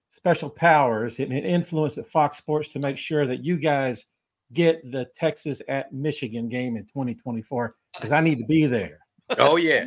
special 0.08 0.50
powers 0.50 1.18
and 1.18 1.32
influence 1.32 1.98
at 1.98 2.08
Fox 2.08 2.36
Sports 2.38 2.68
to 2.68 2.78
make 2.78 2.98
sure 2.98 3.26
that 3.26 3.44
you 3.44 3.56
guys 3.56 4.06
get 4.52 4.90
the 4.90 5.06
Texas 5.14 5.60
at 5.68 5.92
Michigan 5.92 6.48
game 6.48 6.76
in 6.76 6.84
2024 6.84 7.74
because 7.94 8.12
I 8.12 8.20
need 8.20 8.38
to 8.38 8.44
be 8.44 8.66
there. 8.66 8.98
Oh 9.38 9.56
yeah, 9.56 9.86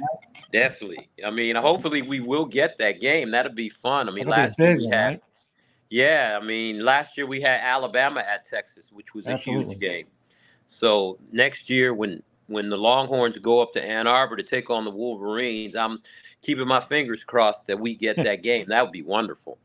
definitely. 0.51 1.09
I 1.25 1.29
mean, 1.29 1.55
hopefully 1.55 2.01
we 2.01 2.19
will 2.19 2.45
get 2.45 2.77
that 2.79 2.99
game. 2.99 3.31
That'll 3.31 3.53
be 3.53 3.69
fun. 3.69 4.09
I 4.09 4.11
mean, 4.11 4.27
That'll 4.27 4.43
last 4.47 4.59
year 4.59 4.75
we 4.75 4.87
had 4.87 5.05
right? 5.05 5.23
Yeah, 5.89 6.37
I 6.39 6.45
mean, 6.45 6.83
last 6.83 7.17
year 7.17 7.25
we 7.25 7.41
had 7.41 7.61
Alabama 7.61 8.19
at 8.19 8.45
Texas, 8.45 8.91
which 8.91 9.15
was 9.15 9.25
a 9.25 9.37
huge 9.37 9.79
game. 9.79 10.05
So 10.67 11.17
next 11.31 11.69
year, 11.69 11.93
when 11.93 12.21
when 12.47 12.69
the 12.69 12.77
Longhorns 12.77 13.37
go 13.37 13.59
up 13.59 13.73
to 13.73 13.83
Ann 13.83 14.07
Arbor 14.07 14.35
to 14.35 14.43
take 14.43 14.69
on 14.69 14.83
the 14.83 14.91
Wolverines, 14.91 15.75
I'm 15.75 15.99
keeping 16.41 16.67
my 16.67 16.79
fingers 16.79 17.23
crossed 17.23 17.67
that 17.67 17.79
we 17.79 17.95
get 17.95 18.15
that 18.17 18.43
game. 18.43 18.65
That 18.67 18.83
would 18.83 18.91
be 18.91 19.03
wonderful. 19.03 19.57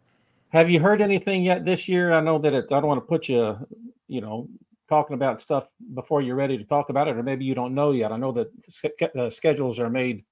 Have 0.55 0.71
you 0.71 0.79
heard 0.79 1.03
anything 1.03 1.43
yet 1.43 1.65
this 1.65 1.89
year? 1.89 2.13
I 2.13 2.21
know 2.21 2.39
that 2.39 2.55
it, 2.55 2.67
I 2.71 2.79
don't 2.79 2.87
want 2.87 2.99
to 2.99 3.09
put 3.09 3.29
you, 3.29 3.59
you 4.07 4.21
know, 4.21 4.49
talking 4.89 5.15
about 5.15 5.41
stuff 5.43 5.67
before 5.95 6.23
you're 6.23 6.37
ready 6.37 6.57
to 6.57 6.63
talk 6.63 6.91
about 6.91 7.09
it, 7.09 7.17
or 7.17 7.25
maybe 7.25 7.45
you 7.45 7.57
don't 7.57 7.75
know 7.75 7.91
yet. 7.91 8.13
I 8.13 8.17
know 8.17 8.31
that 8.31 8.53
sch- 8.71 9.17
uh, 9.19 9.29
schedules 9.31 9.81
are 9.81 9.91
made 9.91 10.25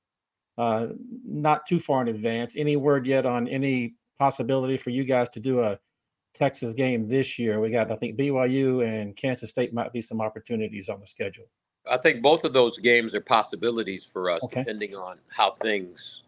uh, 0.58 0.86
not 1.26 1.66
too 1.66 1.80
far 1.80 2.02
in 2.02 2.08
advance. 2.08 2.54
Any 2.56 2.76
word 2.76 3.04
yet 3.04 3.26
on 3.26 3.48
any 3.48 3.94
possibility 4.16 4.76
for 4.76 4.90
you 4.90 5.02
guys 5.02 5.28
to 5.30 5.40
do 5.40 5.60
a 5.60 5.76
Texas 6.34 6.72
game 6.72 7.08
this 7.08 7.36
year? 7.36 7.58
We 7.58 7.70
got, 7.70 7.90
I 7.90 7.96
think, 7.96 8.16
BYU 8.16 8.86
and 8.86 9.16
Kansas 9.16 9.50
State 9.50 9.74
might 9.74 9.92
be 9.92 10.00
some 10.00 10.20
opportunities 10.20 10.88
on 10.88 11.00
the 11.00 11.06
schedule. 11.08 11.46
I 11.90 11.96
think 11.96 12.22
both 12.22 12.44
of 12.44 12.52
those 12.52 12.78
games 12.78 13.12
are 13.12 13.20
possibilities 13.20 14.04
for 14.04 14.30
us, 14.30 14.44
Okay. 14.44 14.60
depending 14.60 14.94
on 14.94 15.18
how 15.26 15.56
things 15.60 16.22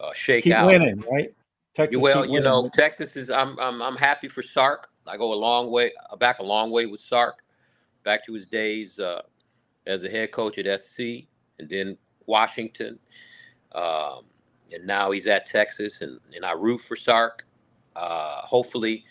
uh, 0.00 0.12
shake 0.12 0.42
Keep 0.42 0.54
out. 0.54 0.66
winning, 0.66 1.04
right? 1.08 1.32
Texas. 1.76 2.00
well, 2.00 2.24
you 2.24 2.40
know, 2.40 2.70
Texas 2.72 3.16
is. 3.16 3.30
I'm. 3.30 3.58
I'm. 3.58 3.82
I'm 3.82 3.96
happy 3.96 4.28
for 4.28 4.42
Sark. 4.42 4.88
I 5.06 5.18
go 5.18 5.34
a 5.34 5.36
long 5.36 5.70
way 5.70 5.92
back, 6.18 6.38
a 6.38 6.42
long 6.42 6.70
way 6.70 6.86
with 6.86 7.02
Sark, 7.02 7.42
back 8.02 8.24
to 8.24 8.32
his 8.32 8.46
days 8.46 8.98
uh, 8.98 9.20
as 9.86 10.02
a 10.02 10.08
head 10.08 10.32
coach 10.32 10.56
at 10.56 10.80
SC, 10.80 11.28
and 11.58 11.68
then 11.68 11.98
Washington, 12.24 12.98
um, 13.74 14.22
and 14.72 14.86
now 14.86 15.10
he's 15.10 15.26
at 15.26 15.44
Texas, 15.44 16.00
and 16.00 16.18
and 16.34 16.46
I 16.46 16.52
root 16.52 16.80
for 16.80 16.96
Sark. 16.96 17.44
Uh, 17.94 18.40
hopefully, 18.40 19.04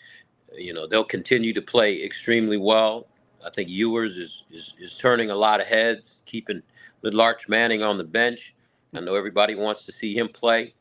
you 0.52 0.74
know 0.74 0.88
they'll 0.88 1.04
continue 1.04 1.52
to 1.52 1.62
play 1.62 2.02
extremely 2.02 2.56
well. 2.56 3.06
I 3.46 3.50
think 3.50 3.68
Ewers 3.68 4.16
is, 4.16 4.42
is 4.50 4.74
is 4.80 4.98
turning 4.98 5.30
a 5.30 5.36
lot 5.36 5.60
of 5.60 5.68
heads, 5.68 6.24
keeping 6.26 6.62
Little 7.02 7.20
Arch 7.20 7.48
Manning 7.48 7.84
on 7.84 7.96
the 7.96 8.04
bench. 8.04 8.56
I 8.92 8.98
know 8.98 9.14
everybody 9.14 9.54
wants 9.54 9.84
to 9.84 9.92
see 9.92 10.18
him 10.18 10.28
play, 10.28 10.74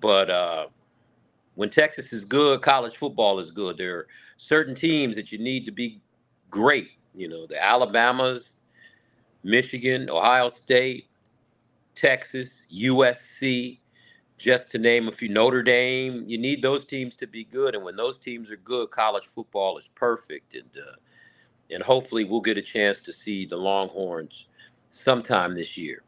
but 0.00 0.30
uh, 0.30 0.66
when 1.58 1.68
Texas 1.68 2.12
is 2.12 2.24
good, 2.24 2.62
college 2.62 2.96
football 2.96 3.40
is 3.40 3.50
good. 3.50 3.78
There 3.78 3.96
are 3.96 4.06
certain 4.36 4.76
teams 4.76 5.16
that 5.16 5.32
you 5.32 5.38
need 5.38 5.66
to 5.66 5.72
be 5.72 6.00
great. 6.50 6.90
You 7.16 7.26
know, 7.26 7.48
the 7.48 7.60
Alabamas, 7.60 8.60
Michigan, 9.42 10.08
Ohio 10.08 10.50
State, 10.50 11.08
Texas, 11.96 12.64
USC, 12.72 13.80
just 14.36 14.70
to 14.70 14.78
name 14.78 15.08
a 15.08 15.10
few, 15.10 15.28
Notre 15.28 15.64
Dame. 15.64 16.22
You 16.28 16.38
need 16.38 16.62
those 16.62 16.84
teams 16.84 17.16
to 17.16 17.26
be 17.26 17.42
good, 17.42 17.74
and 17.74 17.82
when 17.82 17.96
those 17.96 18.18
teams 18.18 18.52
are 18.52 18.56
good, 18.58 18.92
college 18.92 19.26
football 19.26 19.78
is 19.78 19.88
perfect. 19.96 20.54
And 20.54 20.70
uh, 20.76 20.94
and 21.72 21.82
hopefully, 21.82 22.22
we'll 22.22 22.40
get 22.40 22.56
a 22.56 22.62
chance 22.62 22.98
to 22.98 23.12
see 23.12 23.46
the 23.46 23.56
Longhorns 23.56 24.46
sometime 24.92 25.56
this 25.56 25.76
year. 25.76 26.04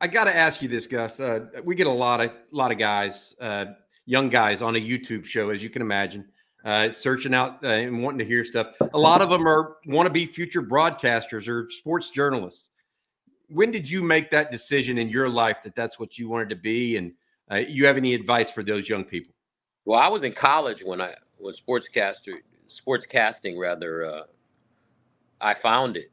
I 0.00 0.06
got 0.06 0.24
to 0.24 0.36
ask 0.36 0.62
you 0.62 0.68
this, 0.68 0.86
Gus. 0.86 1.18
Uh, 1.18 1.46
we 1.64 1.74
get 1.74 1.88
a 1.88 1.90
lot 1.90 2.20
of 2.20 2.30
lot 2.52 2.70
of 2.70 2.78
guys, 2.78 3.34
uh, 3.40 3.64
young 4.06 4.28
guys, 4.28 4.62
on 4.62 4.76
a 4.76 4.78
YouTube 4.78 5.24
show, 5.24 5.50
as 5.50 5.62
you 5.62 5.70
can 5.70 5.82
imagine, 5.82 6.26
uh, 6.64 6.90
searching 6.90 7.34
out 7.34 7.62
uh, 7.64 7.68
and 7.68 8.02
wanting 8.02 8.18
to 8.18 8.24
hear 8.24 8.44
stuff. 8.44 8.68
A 8.92 8.98
lot 8.98 9.20
of 9.20 9.30
them 9.30 9.46
are 9.46 9.76
want 9.86 10.06
to 10.06 10.12
be 10.12 10.26
future 10.26 10.62
broadcasters 10.62 11.48
or 11.48 11.68
sports 11.70 12.10
journalists. 12.10 12.70
When 13.48 13.70
did 13.70 13.88
you 13.88 14.02
make 14.02 14.30
that 14.30 14.50
decision 14.50 14.98
in 14.98 15.08
your 15.08 15.28
life 15.28 15.62
that 15.62 15.74
that's 15.74 15.98
what 15.98 16.18
you 16.18 16.28
wanted 16.28 16.48
to 16.50 16.56
be? 16.56 16.96
And 16.96 17.12
uh, 17.50 17.56
you 17.56 17.86
have 17.86 17.96
any 17.96 18.14
advice 18.14 18.50
for 18.50 18.62
those 18.62 18.88
young 18.88 19.04
people? 19.04 19.34
Well, 19.84 20.00
I 20.00 20.08
was 20.08 20.22
in 20.22 20.32
college 20.32 20.82
when 20.82 21.00
I 21.00 21.14
when 21.38 21.54
sportscaster 21.54 22.38
sportscasting 22.68 23.58
rather 23.58 24.06
uh, 24.06 24.22
I 25.40 25.54
found 25.54 25.96
it. 25.98 26.10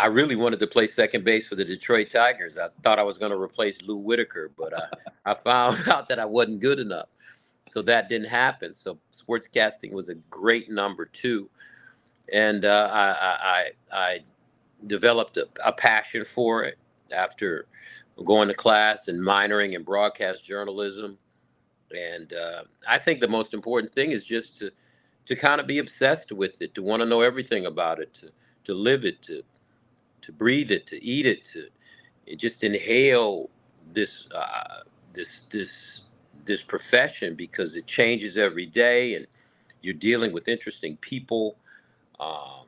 I 0.00 0.06
really 0.08 0.36
wanted 0.36 0.60
to 0.60 0.68
play 0.68 0.88
second 0.88 1.24
base 1.24 1.46
for 1.48 1.56
the 1.56 1.64
Detroit 1.66 2.10
Tigers. 2.10 2.58
I 2.58 2.68
thought 2.82 2.98
I 3.00 3.04
was 3.04 3.18
going 3.18 3.32
to 3.32 3.38
replace 3.40 3.78
Lou 3.82 3.96
Whitaker, 3.98 4.52
but 4.58 4.74
I, 4.78 4.86
I 5.32 5.34
found 5.34 5.78
out 5.88 6.08
that 6.08 6.20
I 6.20 6.26
wasn't 6.26 6.60
good 6.60 6.80
enough. 6.80 7.08
So 7.68 7.82
that 7.82 8.08
didn't 8.08 8.28
happen. 8.28 8.74
So 8.74 8.98
sportscasting 9.14 9.92
was 9.92 10.08
a 10.10 10.16
great 10.16 10.70
number 10.70 11.06
two, 11.06 11.50
and 12.32 12.64
uh, 12.64 12.90
I, 12.92 13.08
I, 13.10 13.38
I 13.42 13.70
I 13.92 14.20
developed 14.86 15.36
a, 15.38 15.48
a 15.64 15.72
passion 15.72 16.24
for 16.24 16.64
it 16.64 16.78
after 17.12 17.66
going 18.24 18.48
to 18.48 18.54
class 18.54 19.08
and 19.08 19.20
minoring 19.20 19.74
in 19.74 19.84
broadcast 19.84 20.44
journalism. 20.44 21.18
And 21.96 22.32
uh, 22.32 22.64
I 22.88 22.98
think 22.98 23.20
the 23.20 23.28
most 23.28 23.54
important 23.54 23.94
thing 23.94 24.12
is 24.12 24.24
just 24.24 24.58
to 24.60 24.72
to 25.26 25.36
kind 25.36 25.60
of 25.60 25.66
be 25.68 25.78
obsessed 25.78 26.32
with 26.32 26.62
it, 26.62 26.74
to 26.74 26.82
want 26.82 27.00
to 27.02 27.06
know 27.06 27.22
everything 27.22 27.66
about 27.66 28.00
it, 28.00 28.14
to 28.14 28.30
to 28.64 28.74
live 28.74 29.04
it, 29.04 29.22
to 29.22 29.42
to 30.22 30.32
breathe 30.32 30.70
it, 30.70 30.86
to 30.88 31.04
eat 31.04 31.26
it, 31.26 31.44
to 31.46 31.68
just 32.36 32.64
inhale 32.64 33.50
this 33.92 34.30
uh, 34.32 34.82
this 35.12 35.48
this 35.48 36.08
this 36.44 36.62
profession 36.62 37.34
because 37.34 37.76
it 37.76 37.86
changes 37.86 38.38
every 38.38 38.66
day, 38.66 39.14
and 39.14 39.26
you're 39.82 39.94
dealing 39.94 40.32
with 40.32 40.48
interesting 40.48 40.96
people. 40.98 41.56
Um, 42.20 42.66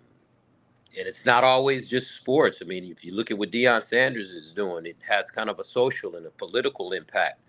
and 0.98 1.06
it's 1.08 1.26
not 1.26 1.44
always 1.44 1.88
just 1.88 2.12
sports. 2.16 2.58
I 2.62 2.66
mean, 2.66 2.84
if 2.86 3.04
you 3.04 3.14
look 3.14 3.30
at 3.30 3.38
what 3.38 3.50
Deion 3.52 3.82
Sanders 3.82 4.30
is 4.30 4.52
doing, 4.52 4.86
it 4.86 4.96
has 5.08 5.30
kind 5.30 5.50
of 5.50 5.58
a 5.58 5.64
social 5.64 6.16
and 6.16 6.26
a 6.26 6.30
political 6.30 6.92
impact 6.92 7.40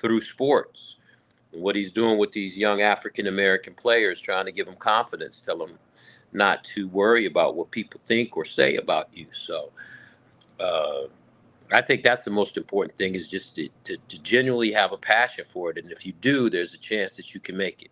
through 0.00 0.20
sports. 0.22 0.98
And 1.52 1.62
what 1.62 1.76
he's 1.76 1.92
doing 1.92 2.18
with 2.18 2.32
these 2.32 2.58
young 2.58 2.82
African 2.82 3.26
American 3.28 3.74
players, 3.74 4.20
trying 4.20 4.46
to 4.46 4.52
give 4.52 4.66
them 4.66 4.76
confidence, 4.76 5.40
tell 5.40 5.58
them 5.58 5.78
not 6.34 6.64
to 6.64 6.88
worry 6.88 7.26
about 7.26 7.54
what 7.54 7.70
people 7.70 8.00
think 8.06 8.36
or 8.36 8.44
say 8.44 8.76
about 8.76 9.08
you. 9.14 9.26
So 9.32 9.70
uh, 10.60 11.02
I 11.72 11.80
think 11.80 12.02
that's 12.02 12.24
the 12.24 12.30
most 12.30 12.56
important 12.56 12.98
thing 12.98 13.14
is 13.14 13.28
just 13.28 13.54
to, 13.56 13.68
to, 13.84 13.96
to 14.08 14.22
genuinely 14.22 14.72
have 14.72 14.92
a 14.92 14.98
passion 14.98 15.44
for 15.46 15.70
it. 15.70 15.78
And 15.78 15.90
if 15.90 16.04
you 16.04 16.12
do, 16.20 16.50
there's 16.50 16.74
a 16.74 16.78
chance 16.78 17.16
that 17.16 17.32
you 17.32 17.40
can 17.40 17.56
make 17.56 17.82
it. 17.82 17.90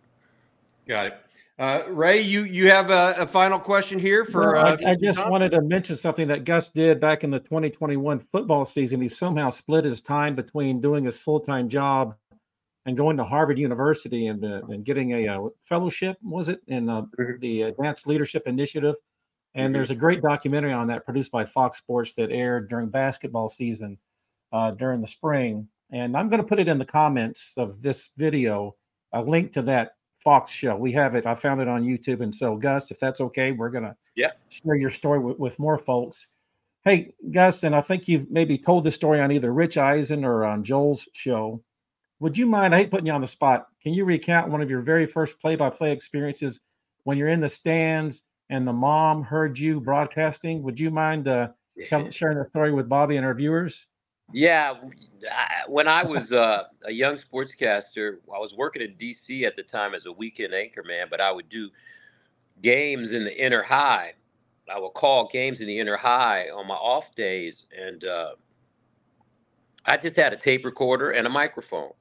Got 0.85 1.07
it. 1.07 1.17
Uh, 1.59 1.83
Ray, 1.89 2.19
you 2.19 2.45
you 2.45 2.67
have 2.69 2.89
a, 2.89 3.13
a 3.19 3.27
final 3.27 3.59
question 3.59 3.99
here 3.99 4.25
for. 4.25 4.53
Well, 4.53 4.65
uh, 4.65 4.77
I, 4.83 4.91
I 4.91 4.95
just 4.95 5.19
Tom? 5.19 5.29
wanted 5.29 5.51
to 5.51 5.61
mention 5.61 5.95
something 5.95 6.27
that 6.27 6.45
Gus 6.45 6.71
did 6.71 6.99
back 6.99 7.23
in 7.23 7.29
the 7.29 7.39
2021 7.39 8.19
football 8.19 8.65
season. 8.65 8.99
He 8.99 9.07
somehow 9.07 9.51
split 9.51 9.85
his 9.85 10.01
time 10.01 10.33
between 10.33 10.81
doing 10.81 11.05
his 11.05 11.19
full 11.19 11.39
time 11.39 11.69
job 11.69 12.15
and 12.85 12.97
going 12.97 13.17
to 13.17 13.23
Harvard 13.23 13.57
University 13.57 14.27
and, 14.27 14.43
uh, 14.43 14.61
and 14.69 14.83
getting 14.85 15.11
a, 15.13 15.27
uh 15.27 15.47
fellowship, 15.63 16.17
was 16.21 16.49
it, 16.49 16.61
in 16.67 16.89
uh, 16.89 17.03
Mhm. 17.17 17.39
the 17.39 17.61
Advanced 17.63 18.07
Leadership 18.07 18.47
Initiative. 18.47 18.95
And 19.55 19.69
Mhm. 19.71 19.73
there's 19.77 19.91
a 19.91 19.95
great 19.95 20.21
documentary 20.21 20.73
on 20.73 20.87
that 20.87 21.05
produced 21.05 21.31
by 21.31 21.45
Fox 21.45 21.77
Sports 21.77 22.13
that 22.15 22.31
aired 22.31 22.69
during 22.69 22.89
basketball 22.89 23.49
season 23.49 23.97
uh, 24.51 24.71
during 24.71 25.01
the 25.01 25.07
spring. 25.07 25.67
And 25.91 26.15
I'm 26.17 26.29
going 26.29 26.41
to 26.41 26.47
put 26.47 26.59
it 26.59 26.67
in 26.67 26.77
the 26.77 26.85
comments 26.85 27.53
of 27.57 27.81
this 27.81 28.11
video, 28.17 28.75
a 29.13 29.21
link 29.21 29.51
to 29.53 29.61
that 29.63 29.95
Fox 30.23 30.51
show. 30.51 30.75
We 30.75 30.91
have 30.93 31.15
it. 31.15 31.25
I 31.25 31.35
found 31.35 31.59
it 31.61 31.67
on 31.67 31.83
YouTube. 31.83 32.21
And 32.21 32.33
so, 32.33 32.55
Gus, 32.55 32.91
if 32.91 32.99
that's 32.99 33.19
okay, 33.21 33.51
we're 33.51 33.69
going 33.71 33.83
to 33.83 33.95
Yeah. 34.15 34.31
share 34.49 34.75
your 34.75 34.89
story 34.89 35.19
with, 35.19 35.37
with 35.39 35.59
more 35.59 35.77
folks. 35.77 36.27
Hey, 36.85 37.13
Gus, 37.31 37.63
and 37.63 37.75
I 37.75 37.81
think 37.81 38.07
you've 38.07 38.29
maybe 38.29 38.57
told 38.57 38.83
this 38.83 38.95
story 38.95 39.19
on 39.21 39.31
either 39.31 39.51
Rich 39.53 39.77
Eisen 39.77 40.23
or 40.23 40.43
on 40.45 40.63
Joel's 40.63 41.07
show. 41.13 41.63
Would 42.23 42.37
you 42.37 42.45
mind? 42.45 42.73
I 42.73 42.77
hate 42.77 42.89
putting 42.89 43.05
you 43.05 43.11
on 43.11 43.19
the 43.19 43.27
spot. 43.27 43.67
Can 43.81 43.93
you 43.93 44.05
recount 44.05 44.47
one 44.47 44.61
of 44.61 44.69
your 44.69 44.79
very 44.79 45.05
first 45.05 45.37
play 45.41 45.57
by 45.57 45.69
play 45.69 45.91
experiences 45.91 46.61
when 47.03 47.17
you're 47.17 47.27
in 47.27 47.41
the 47.41 47.49
stands 47.49 48.23
and 48.49 48.65
the 48.65 48.71
mom 48.71 49.23
heard 49.23 49.59
you 49.59 49.81
broadcasting? 49.81 50.63
Would 50.63 50.79
you 50.79 50.89
mind 50.89 51.27
uh, 51.27 51.49
sharing 52.11 52.37
the 52.37 52.47
story 52.49 52.71
with 52.71 52.87
Bobby 52.87 53.17
and 53.17 53.25
our 53.25 53.33
viewers? 53.33 53.87
Yeah, 54.31 54.75
I, 55.29 55.69
when 55.69 55.89
I 55.89 56.05
was 56.05 56.31
uh, 56.31 56.63
a 56.85 56.93
young 56.93 57.17
sportscaster, 57.17 58.19
I 58.33 58.39
was 58.39 58.55
working 58.55 58.81
in 58.83 58.93
DC 58.93 59.43
at 59.43 59.57
the 59.57 59.63
time 59.63 59.93
as 59.93 60.05
a 60.05 60.11
weekend 60.13 60.53
anchor 60.53 60.81
man, 60.81 61.07
but 61.09 61.19
I 61.19 61.29
would 61.29 61.49
do 61.49 61.69
games 62.61 63.11
in 63.11 63.25
the 63.25 63.37
inner 63.37 63.63
high. 63.63 64.13
I 64.73 64.79
would 64.79 64.93
call 64.93 65.27
games 65.27 65.59
in 65.59 65.67
the 65.67 65.77
inner 65.77 65.97
high 65.97 66.47
on 66.51 66.67
my 66.67 66.75
off 66.75 67.13
days, 67.15 67.65
and 67.77 68.01
uh, 68.05 68.35
I 69.85 69.97
just 69.97 70.15
had 70.15 70.31
a 70.31 70.37
tape 70.37 70.63
recorder 70.63 71.11
and 71.11 71.27
a 71.27 71.29
microphone, 71.29 71.91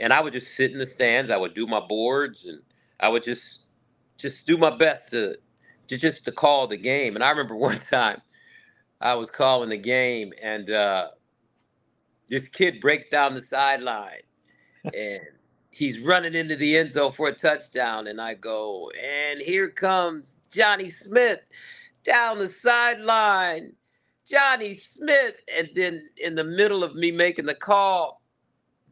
and 0.00 0.12
I 0.12 0.20
would 0.20 0.32
just 0.32 0.56
sit 0.56 0.72
in 0.72 0.78
the 0.78 0.86
stands. 0.86 1.30
I 1.30 1.36
would 1.36 1.54
do 1.54 1.66
my 1.66 1.80
boards, 1.80 2.46
and 2.46 2.60
I 3.00 3.08
would 3.08 3.22
just 3.22 3.66
just 4.18 4.46
do 4.46 4.56
my 4.56 4.70
best 4.76 5.10
to, 5.10 5.36
to 5.88 5.98
just 5.98 6.24
to 6.24 6.32
call 6.32 6.66
the 6.66 6.76
game. 6.76 7.16
And 7.16 7.24
I 7.24 7.30
remember 7.30 7.56
one 7.56 7.78
time 7.80 8.20
I 9.00 9.14
was 9.14 9.30
calling 9.30 9.70
the 9.70 9.78
game, 9.78 10.32
and 10.42 10.70
uh, 10.70 11.08
this 12.28 12.48
kid 12.48 12.80
breaks 12.80 13.08
down 13.10 13.34
the 13.34 13.42
sideline 13.42 14.20
and 14.94 15.20
he's 15.70 15.98
running 16.00 16.34
into 16.34 16.56
the 16.56 16.76
end 16.76 16.92
zone 16.92 17.12
for 17.12 17.28
a 17.28 17.34
touchdown. 17.34 18.06
And 18.06 18.20
I 18.20 18.34
go, 18.34 18.90
and 19.02 19.40
here 19.40 19.68
comes 19.70 20.36
Johnny 20.52 20.90
Smith 20.90 21.40
down 22.04 22.38
the 22.38 22.48
sideline. 22.48 23.74
Johnny 24.30 24.74
Smith. 24.74 25.36
And 25.56 25.70
then 25.74 26.08
in 26.18 26.34
the 26.34 26.44
middle 26.44 26.84
of 26.84 26.96
me 26.96 27.12
making 27.12 27.46
the 27.46 27.54
call, 27.54 28.22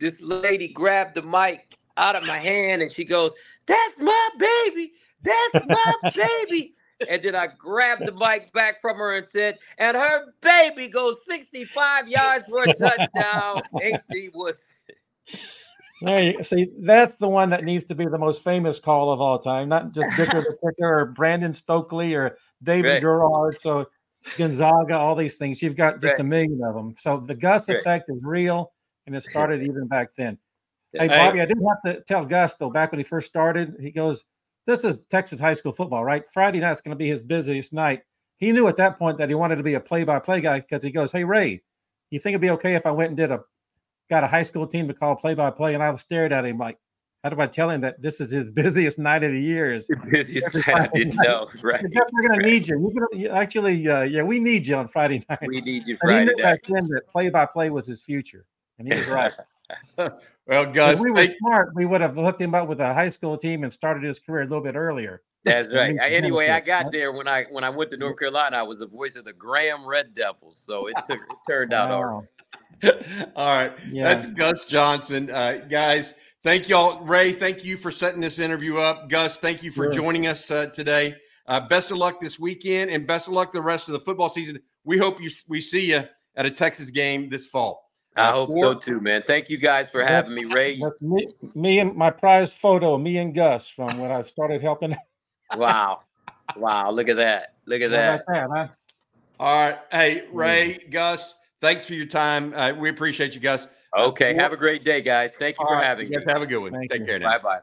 this 0.02 0.20
lady 0.20 0.66
grabbed 0.68 1.14
the 1.14 1.22
mic 1.22 1.78
out 1.96 2.16
of 2.16 2.24
my 2.24 2.38
hand, 2.38 2.82
and 2.82 2.92
she 2.92 3.04
goes, 3.04 3.32
"That's 3.66 3.98
my 3.98 4.28
baby. 4.36 4.92
That's 5.22 5.64
my 5.66 5.94
baby." 6.12 6.74
And 7.08 7.22
then 7.22 7.36
I 7.36 7.46
grabbed 7.46 8.06
the 8.06 8.12
mic 8.12 8.52
back 8.52 8.80
from 8.80 8.96
her 8.96 9.16
and 9.16 9.26
said, 9.26 9.58
"And 9.78 9.96
her 9.96 10.34
baby 10.40 10.88
goes 10.88 11.16
65 11.28 12.08
yards 12.08 12.46
for 12.46 12.64
a 12.64 12.74
touchdown." 12.76 13.62
AC 13.80 14.30
was. 14.34 14.60
There 16.00 16.20
you 16.20 16.42
see. 16.42 16.66
That's 16.80 17.14
the 17.14 17.28
one 17.28 17.50
that 17.50 17.62
needs 17.62 17.84
to 17.84 17.94
be 17.94 18.06
the 18.06 18.18
most 18.18 18.42
famous 18.42 18.80
call 18.80 19.12
of 19.12 19.20
all 19.20 19.38
time, 19.38 19.68
not 19.68 19.92
just 19.94 20.08
Dicker 20.16 20.42
the 20.42 20.56
Kicker 20.64 21.00
or 21.00 21.06
Brandon 21.06 21.54
Stokley 21.54 22.14
or 22.14 22.36
David 22.64 22.88
Right. 22.88 23.00
Gerard. 23.00 23.60
So 23.60 23.86
Gonzaga, 24.36 24.98
all 24.98 25.14
these 25.14 25.36
things. 25.36 25.62
You've 25.62 25.76
got 25.76 26.00
just 26.00 26.14
Right. 26.14 26.20
a 26.20 26.24
million 26.24 26.60
of 26.64 26.74
them. 26.74 26.96
So 26.98 27.18
the 27.20 27.36
Gus 27.36 27.68
Right. 27.68 27.78
effect 27.78 28.10
is 28.10 28.18
real, 28.22 28.71
and 29.06 29.16
it 29.16 29.22
started 29.22 29.62
even 29.62 29.86
back 29.86 30.14
then. 30.14 30.38
Hey. 30.94 31.08
Bobby, 31.08 31.40
I 31.40 31.46
did 31.46 31.56
have 31.66 31.82
to 31.86 32.02
tell 32.02 32.26
Gus 32.26 32.56
though. 32.56 32.68
Back 32.68 32.92
when 32.92 32.98
he 32.98 33.02
first 33.02 33.26
started, 33.26 33.76
he 33.80 33.90
goes, 33.90 34.26
"This 34.66 34.84
is 34.84 35.00
Texas 35.08 35.40
high 35.40 35.54
school 35.54 35.72
football, 35.72 36.04
right? 36.04 36.22
Friday 36.28 36.60
night's 36.60 36.82
going 36.82 36.90
to 36.90 37.02
be 37.02 37.08
his 37.08 37.22
busiest 37.22 37.72
night." 37.72 38.02
He 38.36 38.52
knew 38.52 38.66
at 38.66 38.76
that 38.76 38.98
point 38.98 39.16
that 39.18 39.30
he 39.30 39.34
wanted 39.34 39.56
to 39.56 39.62
be 39.62 39.72
a 39.72 39.80
play-by-play 39.80 40.42
guy 40.42 40.60
because 40.60 40.84
he 40.84 40.90
goes, 40.90 41.10
"Hey 41.10 41.24
Ray, 41.24 41.62
you 42.10 42.18
think 42.18 42.32
it'd 42.34 42.42
be 42.42 42.50
okay 42.50 42.74
if 42.74 42.84
I 42.84 42.90
went 42.90 43.08
and 43.08 43.16
did 43.16 43.30
a 43.30 43.40
got 44.10 44.22
a 44.22 44.26
high 44.26 44.42
school 44.42 44.66
team 44.66 44.86
to 44.88 44.92
call 44.92 45.16
play-by-play?" 45.16 45.72
And 45.72 45.82
I 45.82 45.94
stared 45.94 46.30
at 46.30 46.44
him 46.44 46.58
like, 46.58 46.78
"How 47.24 47.30
do 47.30 47.40
I 47.40 47.46
tell 47.46 47.70
him 47.70 47.80
that 47.80 48.02
this 48.02 48.20
is 48.20 48.30
his 48.30 48.50
busiest 48.60 48.98
night 48.98 49.22
of 49.22 49.32
the 49.32 49.40
year?" 49.40 49.72
Is 49.72 49.88
busiest 50.10 50.54
night 50.66 50.68
I 50.68 50.86
didn't 50.88 51.16
know. 51.16 51.48
Right. 51.62 51.80
we're 51.82 51.88
definitely 51.88 52.28
going 52.28 52.40
to 52.40 52.46
need 52.46 52.68
you. 52.68 52.78
You're 52.80 53.08
gonna, 53.08 53.34
actually, 53.34 53.88
uh, 53.88 54.02
yeah, 54.02 54.24
we 54.24 54.38
need 54.40 54.66
you 54.66 54.76
on 54.76 54.88
Friday 54.88 55.22
night. 55.30 55.38
We 55.46 55.62
need 55.62 55.86
you 55.86 55.96
Friday 56.02 56.26
night. 56.26 56.36
back 56.36 56.64
then 56.64 56.86
that 56.88 57.08
play-by-play 57.08 57.70
was 57.70 57.86
his 57.86 58.02
future, 58.02 58.44
and 58.84 58.92
he 58.92 58.98
was 58.98 59.08
right. 59.08 59.32
Well, 60.46 60.64
If 60.64 60.72
Gus, 60.74 61.00
we 61.00 61.10
were 61.12 61.26
smart, 61.38 61.74
we 61.74 61.86
would 61.86 62.00
have 62.00 62.16
hooked 62.16 62.40
him 62.40 62.54
up 62.54 62.66
with 62.68 62.80
a 62.80 62.92
high 62.92 63.08
school 63.10 63.36
team 63.38 63.62
and 63.62 63.72
started 63.72 64.02
his 64.02 64.18
career 64.18 64.42
a 64.42 64.46
little 64.46 64.62
bit 64.62 64.74
earlier. 64.74 65.22
That's 65.44 65.72
right. 65.72 65.96
Anyway, 66.00 66.48
I 66.50 66.60
got 66.60 66.92
there 66.92 67.12
when 67.12 67.28
I 67.28 67.44
when 67.50 67.64
I 67.64 67.70
went 67.70 67.90
to 67.90 67.96
North 67.96 68.18
Carolina. 68.18 68.56
I 68.56 68.62
was 68.62 68.78
the 68.78 68.86
voice 68.86 69.16
of 69.16 69.24
the 69.24 69.32
Graham 69.32 69.86
Red 69.86 70.14
Devils, 70.14 70.60
so 70.64 70.86
it 70.88 70.96
took 71.06 71.18
it 71.18 71.36
turned 71.48 71.72
out 71.72 71.90
all 71.90 72.04
right. 72.04 72.28
All 73.36 73.46
right. 73.46 73.72
Yeah. 73.92 74.04
That's 74.04 74.26
Gus 74.26 74.64
Johnson. 74.64 75.30
Uh, 75.30 75.64
guys, 75.70 76.14
thank 76.42 76.68
y'all. 76.68 77.04
Ray, 77.04 77.32
thank 77.32 77.64
you 77.64 77.76
for 77.76 77.92
setting 77.92 78.20
this 78.20 78.40
interview 78.40 78.78
up. 78.78 79.08
Gus, 79.08 79.36
thank 79.36 79.62
you 79.62 79.70
for 79.70 79.84
Sure. 79.84 79.92
joining 79.92 80.26
us 80.26 80.50
uh, 80.50 80.66
today. 80.66 81.14
Uh, 81.46 81.60
best 81.68 81.92
of 81.92 81.98
luck 81.98 82.18
this 82.20 82.40
weekend 82.40 82.90
and 82.90 83.06
best 83.06 83.28
of 83.28 83.34
luck 83.34 83.52
the 83.52 83.62
rest 83.62 83.86
of 83.88 83.92
the 83.92 84.00
football 84.00 84.28
season. 84.28 84.58
We 84.84 84.98
hope 84.98 85.22
you 85.22 85.30
we 85.46 85.60
see 85.60 85.90
you 85.92 86.02
at 86.34 86.44
a 86.46 86.50
Texas 86.50 86.90
game 86.90 87.28
this 87.30 87.46
fall. 87.46 87.81
I 88.16 88.28
Uh, 88.28 88.32
hope 88.32 88.50
so 88.58 88.74
too, 88.74 89.00
man. 89.00 89.22
Thank 89.26 89.48
you 89.48 89.58
guys 89.58 89.88
for 89.90 90.04
having 90.04 90.34
me, 90.34 90.44
Ray. 90.44 90.80
Me, 91.00 91.28
me 91.54 91.78
and 91.80 91.94
my 91.94 92.10
prize 92.10 92.52
photo, 92.52 92.98
me 92.98 93.16
and 93.18 93.34
Gus 93.34 93.68
from 93.68 93.98
when 93.98 94.10
I 94.10 94.22
started 94.22 94.62
helping. 94.62 94.96
Wow, 95.54 95.98
wow! 96.56 96.90
Look 96.90 97.10
at 97.10 97.16
that! 97.16 97.56
Look 97.66 97.82
at 97.82 97.90
that! 97.90 98.24
that, 98.26 98.48
huh? 98.50 98.66
All 99.38 99.68
right. 99.68 99.78
Hey, 99.90 100.24
Ray, 100.32 100.78
Gus, 100.90 101.34
thanks 101.60 101.84
for 101.84 101.92
your 101.92 102.06
time. 102.06 102.54
Uh, 102.54 102.72
we 102.72 102.88
appreciate 102.88 103.34
you, 103.34 103.40
Gus. 103.40 103.68
Okay, 103.94 104.32
have 104.32 104.52
a 104.52 104.56
great 104.56 104.82
day, 104.82 105.02
guys. 105.02 105.32
Thank 105.38 105.58
you 105.58 105.66
All 105.66 105.74
for 105.74 105.76
right, 105.76 105.84
having 105.84 106.10
you 106.10 106.18
me. 106.18 106.24
have 106.26 106.40
a 106.40 106.46
good 106.46 106.58
one. 106.58 106.72
Thank 106.72 106.90
Take 106.90 107.00
you. 107.00 107.06
care. 107.06 107.20
Bye 107.20 107.38
bye. 107.38 107.58